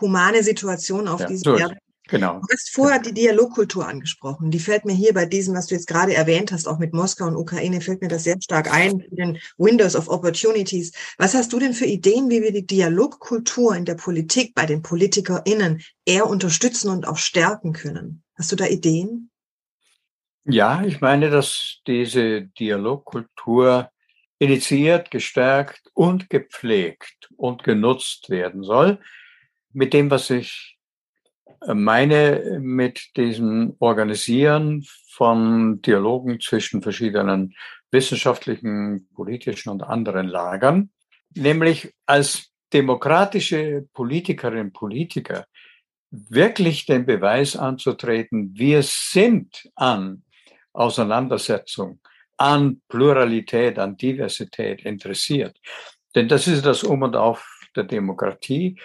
[0.00, 1.76] humane Situation auf diese Erde
[2.08, 2.40] Genau.
[2.40, 4.50] Du hast vorher die Dialogkultur angesprochen.
[4.50, 7.26] Die fällt mir hier bei diesem, was du jetzt gerade erwähnt hast, auch mit Moskau
[7.26, 10.92] und Ukraine, fällt mir das sehr stark ein, den Windows of Opportunities.
[11.16, 14.82] Was hast du denn für Ideen, wie wir die Dialogkultur in der Politik bei den
[14.82, 18.24] PolitikerInnen eher unterstützen und auch stärken können?
[18.34, 19.30] Hast du da Ideen?
[20.44, 23.90] Ja, ich meine, dass diese Dialogkultur
[24.40, 28.98] initiiert, gestärkt und gepflegt und genutzt werden soll.
[29.72, 30.71] Mit dem, was ich
[31.66, 37.54] meine mit diesem Organisieren von Dialogen zwischen verschiedenen
[37.90, 40.90] wissenschaftlichen, politischen und anderen Lagern,
[41.34, 45.46] nämlich als demokratische Politikerinnen und Politiker
[46.10, 50.24] wirklich den Beweis anzutreten, wir sind an
[50.72, 52.00] Auseinandersetzung,
[52.36, 55.58] an Pluralität, an Diversität interessiert.
[56.14, 57.46] Denn das ist das Um und Auf
[57.76, 58.78] der Demokratie.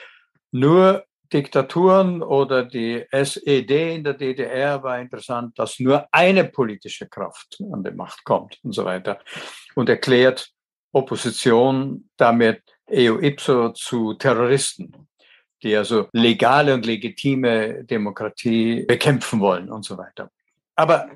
[0.52, 7.58] Nur Diktaturen oder die SED in der DDR war interessant, dass nur eine politische Kraft
[7.72, 9.20] an die Macht kommt und so weiter
[9.76, 10.52] und erklärt
[10.92, 15.08] Opposition damit eo ipso zu Terroristen,
[15.62, 20.32] die also legale und legitime Demokratie bekämpfen wollen und so weiter.
[20.76, 21.10] Aber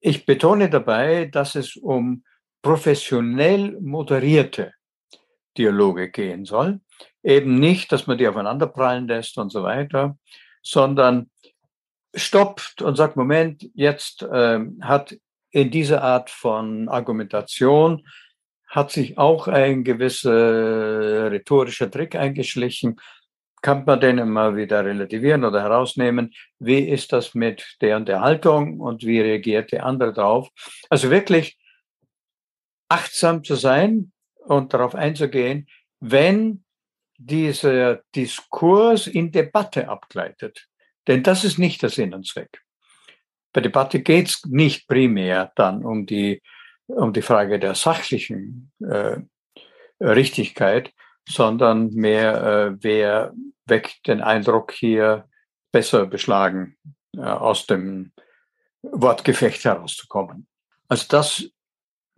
[0.00, 2.24] ich betone dabei, dass es um
[2.62, 4.72] professionell moderierte
[5.58, 6.80] Dialoge gehen soll
[7.22, 10.18] eben nicht, dass man die aufeinanderprallen lässt und so weiter,
[10.62, 11.30] sondern
[12.14, 15.16] stoppt und sagt, Moment, jetzt äh, hat
[15.50, 18.06] in dieser Art von Argumentation
[18.66, 23.00] hat sich auch ein gewisser rhetorischer Trick eingeschlichen.
[23.62, 26.32] Kann man den immer wieder relativieren oder herausnehmen?
[26.58, 30.50] Wie ist das mit der und der Haltung und wie reagiert der andere darauf?
[30.90, 31.58] Also wirklich
[32.88, 34.12] achtsam zu sein
[34.48, 35.68] und darauf einzugehen,
[36.00, 36.64] wenn
[37.18, 40.68] dieser Diskurs in Debatte abgleitet.
[41.06, 42.62] Denn das ist nicht der Sinn und Zweck.
[43.52, 46.42] Bei Debatte geht es nicht primär dann um die,
[46.86, 49.16] um die Frage der sachlichen äh,
[50.00, 50.92] Richtigkeit,
[51.28, 53.32] sondern mehr, äh, wer
[53.66, 55.28] weckt den Eindruck, hier
[55.72, 56.76] besser beschlagen
[57.16, 58.12] äh, aus dem
[58.82, 60.46] Wortgefecht herauszukommen.
[60.88, 61.50] Also das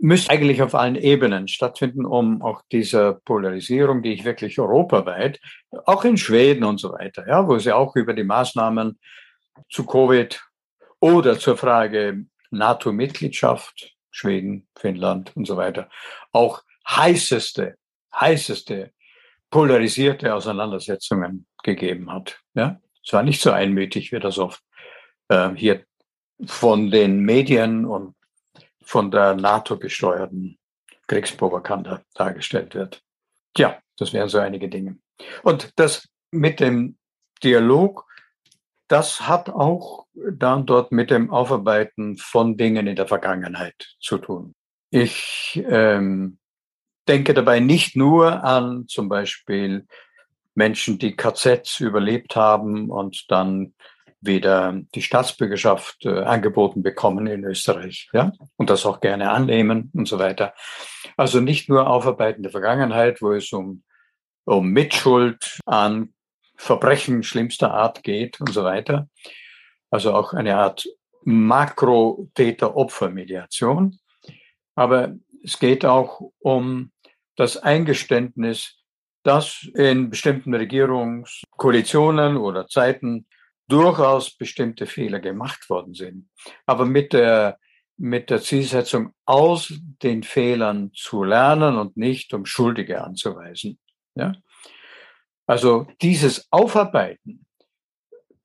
[0.00, 5.40] müsste eigentlich auf allen Ebenen stattfinden, um auch dieser Polarisierung, die ich wirklich europaweit,
[5.84, 8.98] auch in Schweden und so weiter, ja, wo sie auch über die Maßnahmen
[9.68, 10.40] zu Covid
[11.00, 15.88] oder zur Frage NATO-Mitgliedschaft, Schweden, Finnland und so weiter,
[16.32, 17.76] auch heißeste,
[18.14, 18.92] heißeste
[19.50, 22.40] polarisierte Auseinandersetzungen gegeben hat.
[22.54, 24.62] Ja, es war nicht so einmütig, wie das oft
[25.28, 25.84] äh, hier
[26.46, 28.14] von den Medien und
[28.90, 30.58] von der NATO gesteuerten
[31.06, 33.04] Kriegspropaganda dargestellt wird.
[33.54, 34.98] Tja, das wären so einige Dinge.
[35.44, 36.98] Und das mit dem
[37.44, 38.04] Dialog,
[38.88, 44.56] das hat auch dann dort mit dem Aufarbeiten von Dingen in der Vergangenheit zu tun.
[44.90, 46.38] Ich ähm,
[47.06, 49.86] denke dabei nicht nur an zum Beispiel
[50.56, 53.72] Menschen, die KZs überlebt haben und dann
[54.20, 60.06] wieder die Staatsbürgerschaft äh, angeboten bekommen in Österreich, ja, und das auch gerne annehmen und
[60.06, 60.54] so weiter.
[61.16, 63.82] Also nicht nur Aufarbeiten der Vergangenheit, wo es um,
[64.44, 66.12] um Mitschuld an
[66.56, 69.08] Verbrechen schlimmster Art geht und so weiter.
[69.90, 70.86] Also auch eine Art
[71.24, 73.98] Makro-Täter-Opfer-Mediation.
[74.74, 76.92] Aber es geht auch um
[77.36, 78.76] das Eingeständnis,
[79.22, 83.26] dass in bestimmten Regierungskoalitionen oder Zeiten
[83.70, 86.28] durchaus bestimmte Fehler gemacht worden sind.
[86.66, 87.58] Aber mit der,
[87.96, 93.78] mit der Zielsetzung, aus den Fehlern zu lernen und nicht um Schuldige anzuweisen.
[94.14, 94.32] Ja?
[95.46, 97.46] Also dieses Aufarbeiten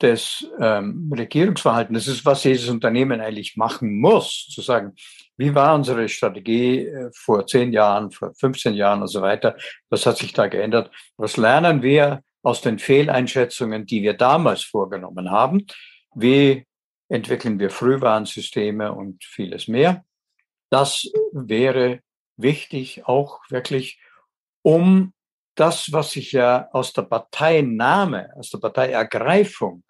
[0.01, 4.93] des ähm, Regierungsverhaltens, das ist, was jedes Unternehmen eigentlich machen muss, zu sagen,
[5.37, 9.55] wie war unsere Strategie äh, vor zehn Jahren, vor 15 Jahren und so weiter,
[9.89, 15.31] was hat sich da geändert, was lernen wir aus den Fehleinschätzungen, die wir damals vorgenommen
[15.31, 15.65] haben.
[16.13, 16.65] Wie
[17.09, 20.05] entwickeln wir Frühwarnsysteme und vieles mehr.
[20.69, 22.01] Das wäre
[22.37, 23.99] wichtig, auch wirklich,
[24.61, 25.13] um
[25.55, 29.83] das, was sich ja aus der Parteinahme, aus der Parteiergreifung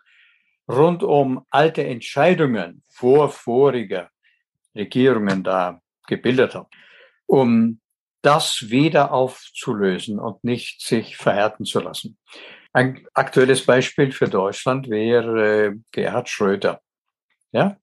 [0.68, 4.10] rund um alte Entscheidungen vor voriger
[4.74, 6.68] Regierungen da gebildet hat,
[7.26, 7.80] um
[8.26, 12.18] das wieder aufzulösen und nicht sich verhärten zu lassen.
[12.74, 16.82] Ein aktuelles Beispiel für Deutschland wäre äh, Gerhard Schröder.
[17.52, 17.78] Ja,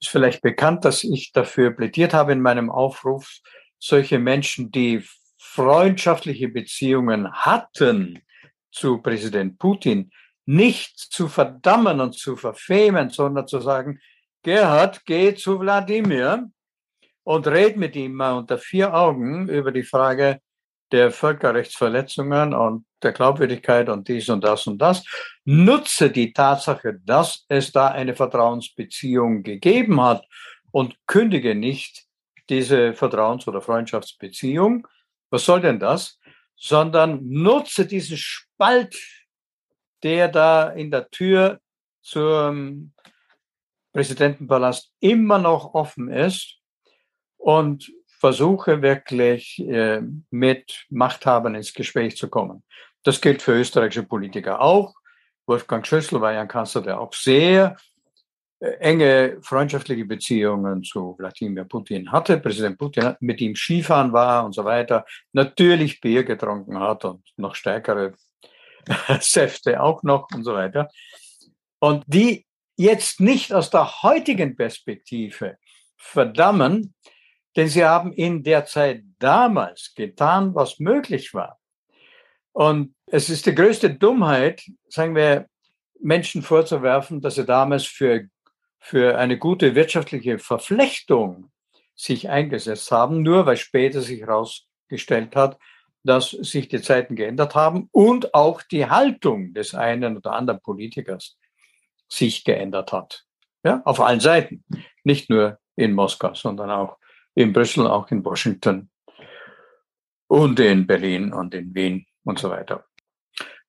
[0.00, 3.38] ist vielleicht bekannt, dass ich dafür plädiert habe in meinem Aufruf,
[3.78, 5.04] solche Menschen, die
[5.38, 8.22] freundschaftliche Beziehungen hatten
[8.70, 10.10] zu Präsident Putin,
[10.44, 14.00] nicht zu verdammen und zu verfemen, sondern zu sagen,
[14.42, 16.50] Gerhard, geh zu Wladimir
[17.24, 20.40] und red mit ihm mal unter vier Augen über die Frage
[20.90, 25.04] der Völkerrechtsverletzungen und der Glaubwürdigkeit und dies und das und das.
[25.44, 30.26] Nutze die Tatsache, dass es da eine Vertrauensbeziehung gegeben hat
[30.70, 32.04] und kündige nicht
[32.48, 34.86] diese Vertrauens- oder Freundschaftsbeziehung.
[35.30, 36.18] Was soll denn das?
[36.56, 38.96] Sondern nutze diesen Spalt,
[40.02, 41.60] der da in der Tür
[42.02, 42.92] zum
[43.92, 46.61] Präsidentenpalast immer noch offen ist
[47.42, 50.00] und versuche wirklich äh,
[50.30, 52.62] mit Machthabern ins Gespräch zu kommen.
[53.02, 54.94] Das gilt für österreichische Politiker auch.
[55.44, 57.76] Wolfgang Schüssel war ja ein Kanzler, der auch sehr
[58.60, 62.38] äh, enge freundschaftliche Beziehungen zu Wladimir Putin hatte.
[62.38, 65.04] Präsident Putin mit ihm Skifahren war und so weiter.
[65.32, 68.14] Natürlich Bier getrunken hat und noch stärkere
[69.20, 70.88] Säfte auch noch und so weiter.
[71.80, 75.56] Und die jetzt nicht aus der heutigen Perspektive
[75.96, 76.94] verdammen,
[77.56, 81.58] denn sie haben in der Zeit damals getan, was möglich war.
[82.52, 85.46] Und es ist die größte Dummheit, sagen wir,
[86.00, 88.26] Menschen vorzuwerfen, dass sie damals für,
[88.78, 91.50] für eine gute wirtschaftliche Verflechtung
[91.94, 95.58] sich eingesetzt haben, nur weil später sich herausgestellt hat,
[96.04, 101.38] dass sich die Zeiten geändert haben und auch die Haltung des einen oder anderen Politikers
[102.08, 103.24] sich geändert hat.
[103.64, 104.64] Ja, auf allen Seiten.
[105.04, 106.98] Nicht nur in Moskau, sondern auch
[107.34, 108.90] in Brüssel, auch in Washington
[110.26, 112.84] und in Berlin und in Wien und so weiter.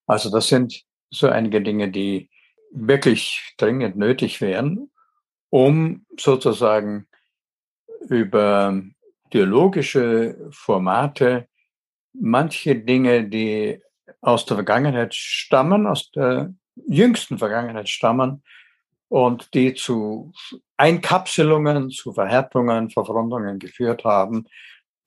[0.06, 2.30] Also das sind so einige Dinge, die
[2.72, 4.92] wirklich dringend nötig wären,
[5.50, 7.08] um sozusagen
[8.10, 8.82] über
[9.32, 11.48] dialogische Formate
[12.14, 13.82] manche Dinge, die
[14.22, 16.54] aus der Vergangenheit stammen, aus der
[16.88, 18.44] jüngsten Vergangenheit stammen
[19.14, 20.32] und die zu
[20.76, 24.48] Einkapselungen, zu Verhärtungen, Verfrontungen geführt haben,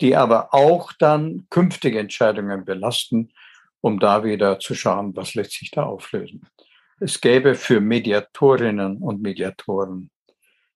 [0.01, 3.33] die aber auch dann künftige Entscheidungen belasten,
[3.81, 6.47] um da wieder zu schauen, was lässt sich da auflösen.
[7.01, 10.13] Es gäbe für Mediatorinnen und Mediatoren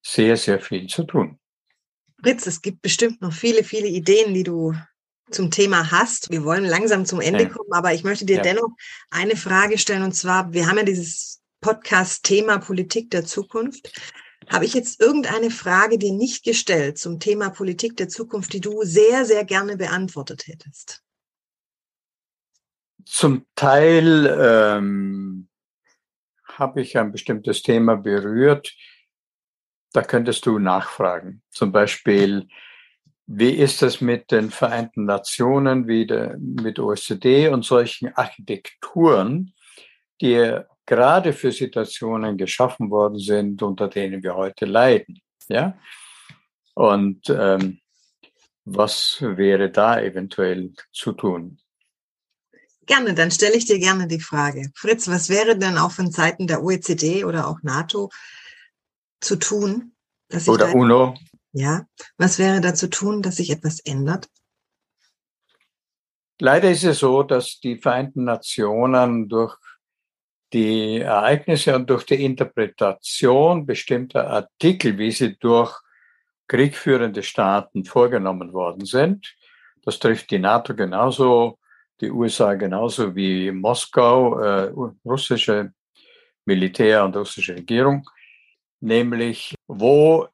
[0.03, 1.39] sehr, sehr viel zu tun.
[2.21, 4.75] Fritz, es gibt bestimmt noch viele, viele Ideen, die du
[5.31, 6.33] zum Thema hast.
[6.33, 8.43] Wir wollen langsam zum Ende kommen, aber ich möchte dir ja.
[8.43, 8.71] dennoch
[9.09, 10.03] eine Frage stellen.
[10.03, 13.93] Und zwar, wir haben ja dieses Podcast-Thema Politik der Zukunft.
[14.49, 18.83] Habe ich jetzt irgendeine Frage dir nicht gestellt zum Thema Politik der Zukunft, die du
[18.83, 21.03] sehr, sehr gerne beantwortet hättest?
[23.05, 25.49] Zum Teil ähm,
[26.45, 28.75] habe ich ein bestimmtes Thema berührt.
[29.93, 31.43] Da könntest du nachfragen.
[31.51, 32.49] Zum Beispiel,
[33.27, 39.55] wie ist es mit den Vereinten Nationen, wie de, mit OSZE und solchen Architekturen,
[40.21, 45.21] die gerade für Situationen geschaffen worden sind, unter denen wir heute leiden?
[45.49, 45.79] Ja?
[46.75, 47.81] Und ähm,
[48.65, 51.61] was wäre da eventuell zu tun?
[52.87, 54.73] Gerne, dann stelle ich dir gerne die Frage.
[54.75, 58.11] Fritz, was wäre denn auch von Seiten der OECD oder auch NATO
[59.21, 59.93] zu tun?
[60.47, 61.15] oder UNO?
[61.53, 64.29] Ja, was wäre da zu tun, dass sich etwas ändert?
[66.41, 69.57] Leider ist es so, dass die Vereinten Nationen durch
[70.53, 75.79] die Ereignisse und durch die Interpretation bestimmter Artikel, wie sie durch
[76.49, 79.35] kriegführende Staaten vorgenommen worden sind,
[79.83, 81.59] das trifft die NATO genauso,
[82.01, 84.73] die USA genauso wie Moskau, äh,
[85.05, 85.73] russische
[86.45, 88.09] Militär und russische Regierung,
[88.81, 90.27] nämlich wo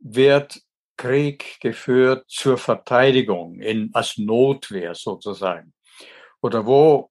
[0.00, 0.60] wird
[0.96, 5.72] Krieg geführt zur Verteidigung, in, als Notwehr sozusagen?
[6.40, 7.10] Oder wo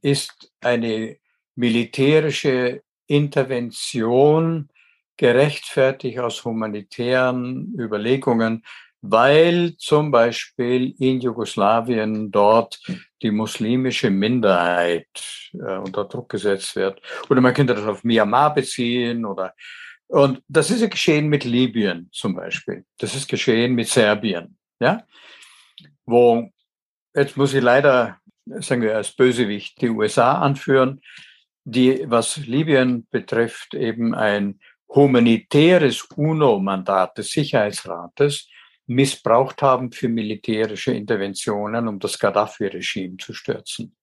[0.00, 1.18] ist eine
[1.54, 4.68] militärische Intervention
[5.16, 8.64] gerechtfertigt aus humanitären Überlegungen,
[9.02, 12.80] weil zum Beispiel in Jugoslawien dort
[13.20, 15.08] die muslimische Minderheit
[15.54, 17.02] äh, unter Druck gesetzt wird.
[17.28, 19.54] Oder man könnte das auf Myanmar beziehen oder
[20.06, 22.84] und das ist ja geschehen mit Libyen zum Beispiel.
[22.98, 25.06] Das ist geschehen mit Serbien, ja,
[26.04, 26.50] wo
[27.14, 31.00] jetzt muss ich leider sagen wir als Bösewicht die USA anführen,
[31.64, 38.48] die was Libyen betrifft eben ein humanitäres UNO-Mandat des Sicherheitsrates
[38.86, 43.96] missbraucht haben für militärische Interventionen, um das Gaddafi-Regime zu stürzen.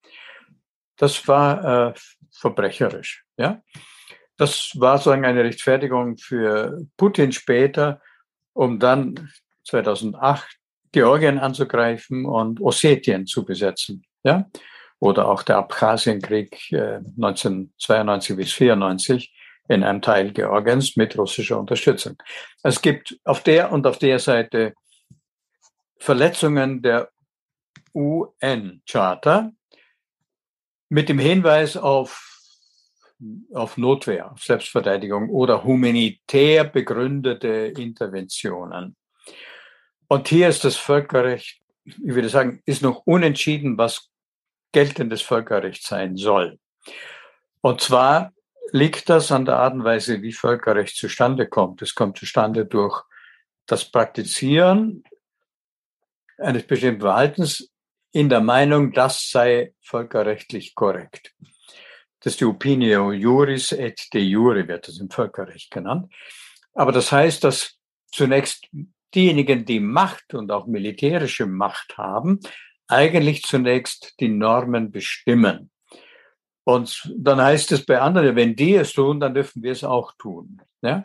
[0.96, 1.94] Das war äh,
[2.32, 3.24] verbrecherisch.
[3.38, 3.62] Ja?
[4.38, 8.02] Das war sozusagen eine Rechtfertigung für Putin später,
[8.54, 9.32] um dann
[9.66, 10.58] 2008
[10.92, 14.04] Georgien anzugreifen und Ossetien zu besetzen.
[14.24, 14.50] Ja?
[15.00, 19.34] Oder auch der Abchasienkrieg äh, 1992 bis 1994
[19.70, 22.18] in einem Teil Georgiens mit russischer Unterstützung.
[22.64, 24.74] Es gibt auf der und auf der Seite
[25.98, 27.12] Verletzungen der
[27.94, 29.52] UN-Charta
[30.90, 32.42] mit dem Hinweis auf,
[33.54, 38.96] auf Notwehr, auf Selbstverteidigung oder humanitär begründete Interventionen.
[40.08, 44.09] Und hier ist das Völkerrecht, ich würde sagen, ist noch unentschieden, was
[44.72, 46.60] geltendes Völkerrecht sein soll.
[47.62, 48.34] Und zwar
[48.72, 51.82] liegt das an der Art und Weise, wie Völkerrecht zustande kommt.
[51.82, 53.04] Es kommt zustande durch
[53.66, 55.04] das Praktizieren
[56.38, 57.70] eines bestimmten Verhaltens
[58.12, 61.34] in der Meinung, das sei völkerrechtlich korrekt.
[62.22, 66.12] Das ist die Opinio juris et de jure, wird das im Völkerrecht genannt.
[66.74, 67.78] Aber das heißt, dass
[68.12, 68.68] zunächst
[69.14, 72.40] diejenigen, die Macht und auch militärische Macht haben,
[72.90, 75.72] eigentlich zunächst die Normen bestimmen.
[76.66, 80.14] Und dann heißt es bei anderen, wenn die es tun, dann dürfen wir es auch
[80.18, 80.62] tun.
[80.82, 81.04] Ja?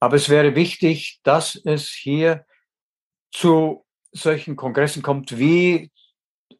[0.00, 2.46] Aber es wäre wichtig, dass es hier
[3.32, 5.90] zu solchen Kongressen kommt wie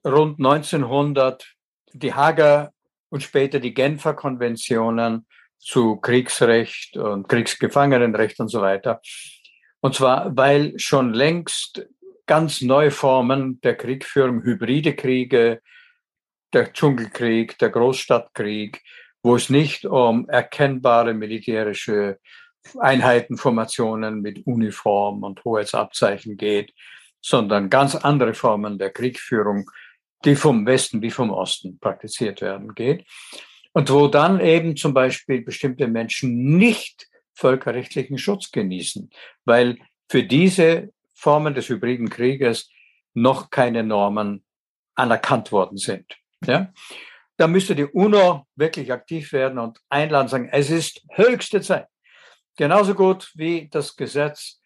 [0.05, 1.47] rund 1900
[1.93, 2.72] die Hager
[3.09, 5.27] und später die Genfer Konventionen
[5.59, 9.01] zu Kriegsrecht und Kriegsgefangenenrecht und so weiter.
[9.81, 11.87] Und zwar, weil schon längst
[12.27, 15.61] ganz neue Formen der Kriegführung, hybride Kriege,
[16.53, 18.83] der Dschungelkrieg, der Großstadtkrieg,
[19.22, 22.18] wo es nicht um erkennbare militärische
[22.79, 26.72] Einheitenformationen mit Uniform und Hoheitsabzeichen geht,
[27.20, 29.70] sondern ganz andere Formen der Kriegführung,
[30.24, 33.05] die vom Westen wie vom Osten praktiziert werden geht.
[33.72, 39.11] Und wo dann eben zum Beispiel bestimmte Menschen nicht völkerrechtlichen Schutz genießen,
[39.45, 39.77] weil
[40.09, 42.71] für diese Formen des hybriden Krieges
[43.14, 44.45] noch keine Normen
[44.95, 46.17] anerkannt worden sind.
[46.45, 46.73] Ja?
[47.37, 51.89] Da müsste die UNO wirklich aktiv werden und einladen, sagen, es ist höchste Zeit.
[52.57, 54.61] Genauso gut wie das Gesetz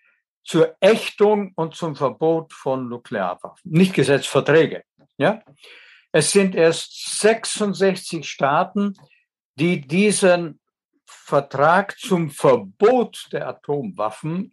[0.45, 3.71] zur Ächtung und zum Verbot von Nuklearwaffen.
[3.71, 4.85] Nicht Gesetz, Verträge.
[5.17, 5.43] Ja?
[6.13, 8.95] Es sind erst 66 Staaten,
[9.55, 10.61] die diesen
[11.05, 14.51] Vertrag zum Verbot der Atomwaffen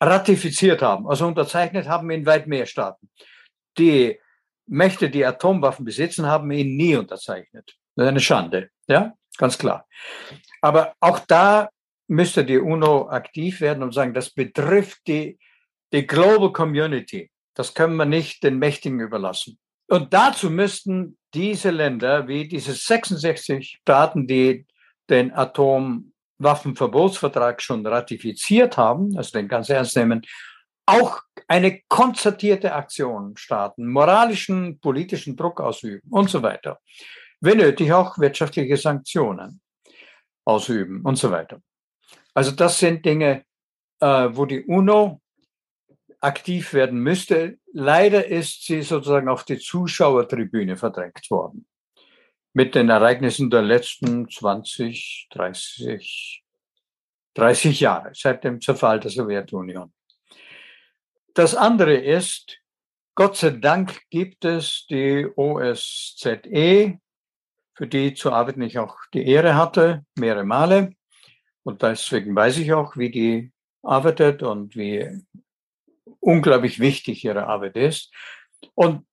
[0.00, 3.08] ratifiziert haben, also unterzeichnet haben in weit mehr Staaten.
[3.76, 4.18] Die
[4.66, 7.74] Mächte, die Atomwaffen besitzen, haben ihn nie unterzeichnet.
[7.96, 9.86] Das ist eine Schande, ja, ganz klar.
[10.60, 11.70] Aber auch da
[12.06, 15.38] müsste die UNO aktiv werden und sagen, das betrifft die,
[15.92, 17.30] die Global Community.
[17.54, 19.58] Das können wir nicht den Mächtigen überlassen.
[19.88, 24.66] Und dazu müssten diese Länder, wie diese 66 Staaten, die
[25.10, 25.32] den
[26.38, 30.22] Atomwaffenverbotsvertrag schon ratifiziert haben, also den ganz ernst nehmen,
[30.86, 36.80] auch eine konzertierte Aktion starten, moralischen, politischen Druck ausüben und so weiter.
[37.40, 39.60] Wenn nötig auch wirtschaftliche Sanktionen
[40.44, 41.60] ausüben und so weiter.
[42.34, 43.44] Also das sind Dinge,
[44.00, 45.20] äh, wo die UNO
[46.20, 47.58] aktiv werden müsste.
[47.72, 51.66] Leider ist sie sozusagen auf die Zuschauertribüne verdrängt worden.
[52.58, 56.42] Mit den Ereignissen der letzten 20, 30,
[57.34, 59.92] 30 Jahre, seit dem Zerfall der Sowjetunion.
[61.34, 62.58] Das andere ist,
[63.14, 66.98] Gott sei Dank gibt es die OSZE,
[67.74, 70.94] für die zur Arbeit ich auch die Ehre hatte, mehrere Male.
[71.62, 73.52] Und deswegen weiß ich auch, wie die
[73.84, 75.08] arbeitet und wie
[76.18, 78.12] unglaublich wichtig ihre Arbeit ist.
[78.74, 79.06] Und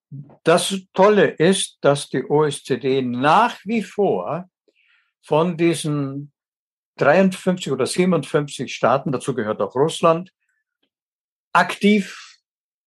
[0.44, 4.48] das Tolle ist, dass die OSZE nach wie vor
[5.22, 6.32] von diesen
[6.98, 10.32] 53 oder 57 Staaten, dazu gehört auch Russland,
[11.52, 12.38] aktiv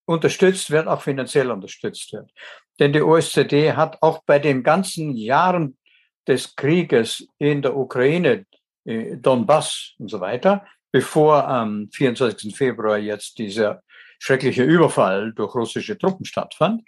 [0.05, 2.31] unterstützt wird, auch finanziell unterstützt wird.
[2.79, 5.77] Denn die OSZE hat auch bei den ganzen Jahren
[6.27, 8.45] des Krieges in der Ukraine,
[8.85, 12.55] äh, Donbass und so weiter, bevor am 24.
[12.55, 13.83] Februar jetzt dieser
[14.19, 16.83] schreckliche Überfall durch russische Truppen stattfand,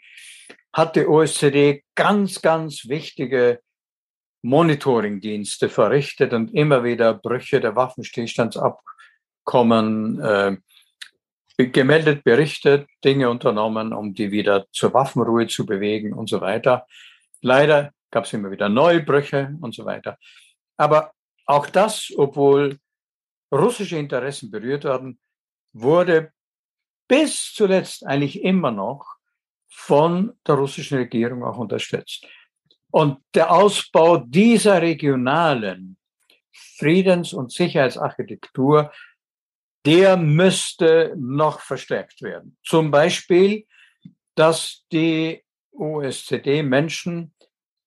[0.73, 3.61] hat die OSZE ganz, ganz wichtige
[4.43, 10.57] Monitoringdienste verrichtet und immer wieder Brüche der Waffenstillstandsabkommen äh,
[11.57, 16.85] gemeldet, berichtet, Dinge unternommen, um die wieder zur Waffenruhe zu bewegen und so weiter.
[17.41, 20.17] Leider gab es immer wieder Neubrüche und so weiter.
[20.77, 21.11] Aber
[21.45, 22.79] auch das, obwohl
[23.51, 25.19] russische Interessen berührt werden,
[25.73, 26.31] wurde
[27.11, 29.17] bis zuletzt eigentlich immer noch
[29.67, 32.25] von der russischen Regierung auch unterstützt.
[32.89, 35.97] Und der Ausbau dieser regionalen
[36.53, 38.93] Friedens- und Sicherheitsarchitektur,
[39.85, 42.57] der müsste noch verstärkt werden.
[42.63, 43.67] Zum Beispiel,
[44.35, 45.43] dass die
[45.73, 47.33] OSZE-Menschen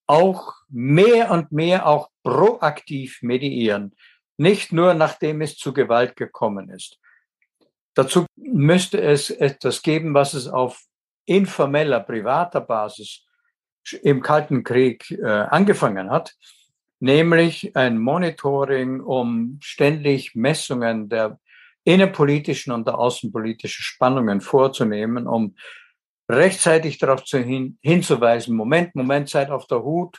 [0.07, 3.97] auch mehr und mehr auch proaktiv mediieren,
[4.37, 6.99] nicht nur nachdem es zu Gewalt gekommen ist.
[7.95, 10.83] Dazu müsste es etwas geben, was es auf
[11.27, 13.25] informeller, privater Basis
[14.03, 16.35] im Kalten Krieg äh, angefangen hat,
[17.01, 21.39] nämlich ein Monitoring, um ständig Messungen der
[21.85, 25.55] innenpolitischen und der außenpolitischen Spannungen vorzunehmen, um
[26.31, 30.19] rechtzeitig darauf zu hin, hinzuweisen, Moment, Moment, seid auf der Hut,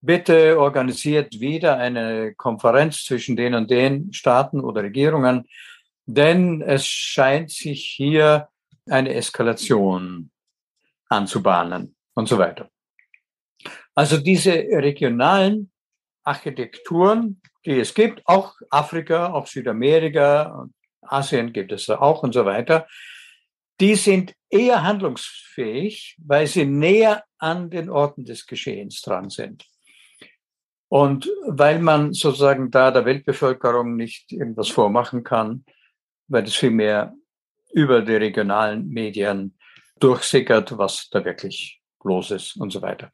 [0.00, 5.46] bitte organisiert wieder eine Konferenz zwischen den und den Staaten oder Regierungen,
[6.06, 8.48] denn es scheint sich hier
[8.88, 10.30] eine Eskalation
[11.08, 12.70] anzubahnen und so weiter.
[13.94, 15.70] Also diese regionalen
[16.24, 20.68] Architekturen, die es gibt, auch Afrika, auch Südamerika,
[21.02, 22.86] Asien gibt es auch und so weiter,
[23.80, 29.66] die sind eher handlungsfähig, weil sie näher an den Orten des Geschehens dran sind.
[30.88, 35.64] Und weil man sozusagen da der Weltbevölkerung nicht irgendwas vormachen kann,
[36.28, 37.14] weil es vielmehr
[37.72, 39.56] über die regionalen Medien
[39.98, 43.10] durchsickert, was da wirklich los ist und so weiter.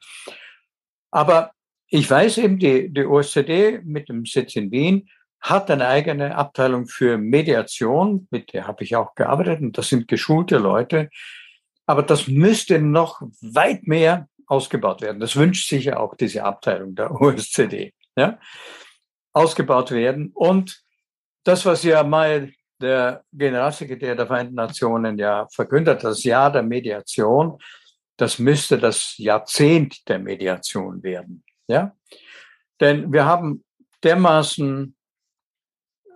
[1.11, 1.51] Aber
[1.87, 5.09] ich weiß eben, die, die OSZE mit dem Sitz in Wien
[5.39, 10.07] hat eine eigene Abteilung für Mediation, mit der habe ich auch gearbeitet und das sind
[10.07, 11.09] geschulte Leute.
[11.85, 15.19] Aber das müsste noch weit mehr ausgebaut werden.
[15.19, 18.39] Das wünscht sich ja auch diese Abteilung der OSZE, ja,
[19.33, 20.31] ausgebaut werden.
[20.33, 20.81] Und
[21.43, 22.51] das, was ja mal
[22.83, 27.57] der Generalsekretär der Vereinten Nationen ja verkündet, das Jahr der Mediation,
[28.17, 31.95] das müsste das Jahrzehnt der Mediation werden, ja.
[32.79, 33.63] Denn wir haben
[34.03, 34.95] dermaßen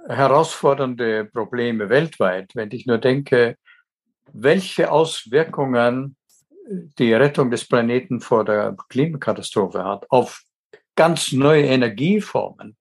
[0.07, 2.51] herausfordernde Probleme weltweit.
[2.53, 3.57] Wenn ich nur denke,
[4.33, 6.17] welche Auswirkungen
[6.99, 10.43] die Rettung des Planeten vor der Klimakatastrophe hat, auf
[10.95, 12.75] ganz neue Energieformen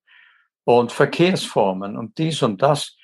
[0.64, 2.95] und Verkehrsformen und dies und das,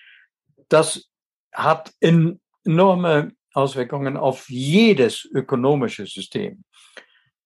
[0.73, 1.09] das
[1.53, 6.65] hat enorme Auswirkungen auf jedes ökonomische System.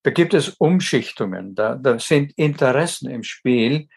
[0.02, 3.88] Da gibt es Umschichtungen, da, da sind Interessen im Spiel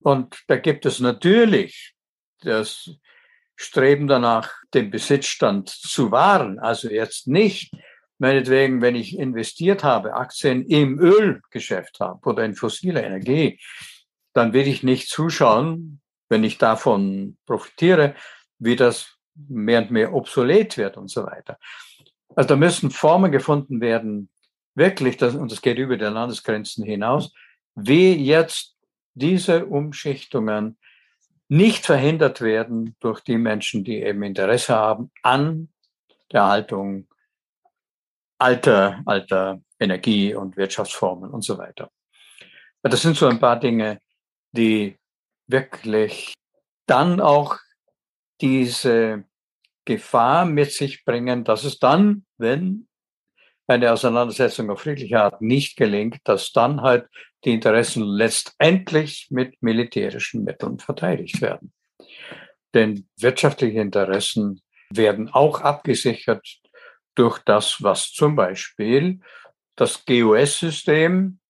[0.00, 1.94] und da gibt es natürlich
[2.40, 2.90] das
[3.56, 6.58] Streben danach, den Besitzstand zu wahren.
[6.58, 7.72] Also jetzt nicht,
[8.18, 13.60] meinetwegen, wenn ich investiert habe, Aktien im Ölgeschäft habe oder in fossile Energie,
[14.32, 18.16] dann will ich nicht zuschauen, wenn ich davon profitiere,
[18.58, 21.58] wie das mehr und mehr obsolet wird und so weiter.
[22.36, 24.28] Also da müssen Formen gefunden werden,
[24.74, 27.32] wirklich, das, und das geht über die Landesgrenzen hinaus,
[27.74, 28.76] wie jetzt
[29.14, 30.76] diese Umschichtungen
[31.48, 35.68] nicht verhindert werden durch die Menschen, die eben Interesse haben an
[36.32, 37.06] der Haltung
[38.38, 41.90] alter, alter Energie- und Wirtschaftsformen und so weiter.
[42.82, 44.00] Das sind so ein paar Dinge,
[44.52, 44.98] die
[45.46, 46.34] wirklich
[46.86, 47.58] dann auch
[48.44, 49.24] diese
[49.86, 52.86] Gefahr mit sich bringen, dass es dann, wenn
[53.66, 57.08] eine Auseinandersetzung auf friedliche Art nicht gelingt, dass dann halt
[57.46, 61.72] die Interessen letztendlich mit militärischen Mitteln verteidigt werden.
[62.74, 66.46] Denn wirtschaftliche Interessen werden auch abgesichert
[67.14, 69.20] durch das, was zum Beispiel
[69.74, 71.40] das GUS-System,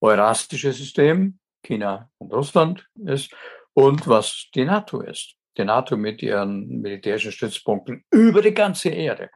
[0.00, 3.34] Eurastische System, China und Russland ist
[3.72, 5.35] und was die NATO ist.
[5.58, 9.30] Die NATO mit ihren militärischen Stützpunkten über die ganze Erde.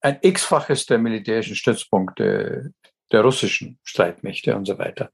[0.00, 2.72] Ein x-faches der militärischen Stützpunkte
[3.12, 5.10] der russischen Streitmächte und so weiter.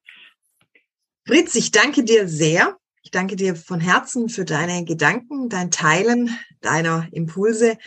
[1.27, 2.77] Fritz, ich danke dir sehr.
[3.03, 6.31] Ich danke dir von Herzen für deine Gedanken, dein Teilen
[6.61, 7.79] deiner Impulse.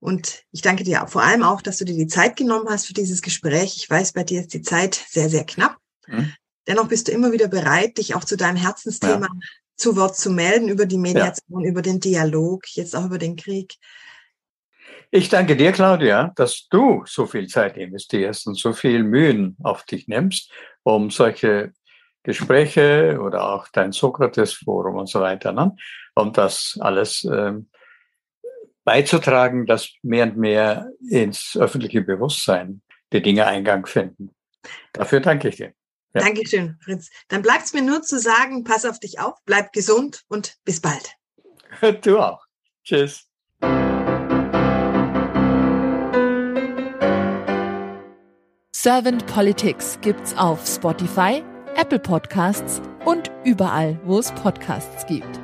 [0.00, 2.92] Und ich danke dir vor allem auch, dass du dir die Zeit genommen hast für
[2.92, 3.76] dieses Gespräch.
[3.76, 5.78] Ich weiß, bei dir ist die Zeit sehr, sehr knapp.
[6.06, 6.32] Hm.
[6.66, 9.48] Dennoch bist du immer wieder bereit, dich auch zu deinem Herzensthema ja.
[9.76, 11.70] Zu Wort zu melden, über die Mediation, ja.
[11.70, 13.74] über den Dialog, jetzt auch über den Krieg.
[15.10, 19.84] Ich danke dir, Claudia, dass du so viel Zeit investierst und so viel Mühen auf
[19.84, 20.50] dich nimmst,
[20.82, 21.72] um solche
[22.24, 25.76] Gespräche oder auch dein Sokrates-Forum und so weiter, ne?
[26.14, 27.68] um das alles ähm,
[28.82, 34.34] beizutragen, dass mehr und mehr ins öffentliche Bewusstsein die Dinge Eingang finden.
[34.92, 35.74] Dafür danke ich dir.
[36.14, 36.20] Ja.
[36.20, 37.10] Dankeschön, Fritz.
[37.28, 40.80] Dann bleibt es mir nur zu sagen, pass auf dich auf, bleib gesund und bis
[40.80, 41.10] bald.
[42.02, 42.46] Du auch.
[42.84, 43.26] Tschüss.
[48.72, 51.42] Servant Politics gibt's auf Spotify,
[51.74, 55.40] Apple Podcasts und überall, wo es Podcasts gibt.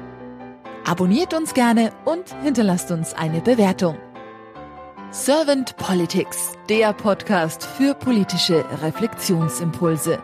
[0.85, 3.99] Abonniert uns gerne und hinterlasst uns eine Bewertung.
[5.11, 10.23] Servant Politics, der Podcast für politische Reflexionsimpulse.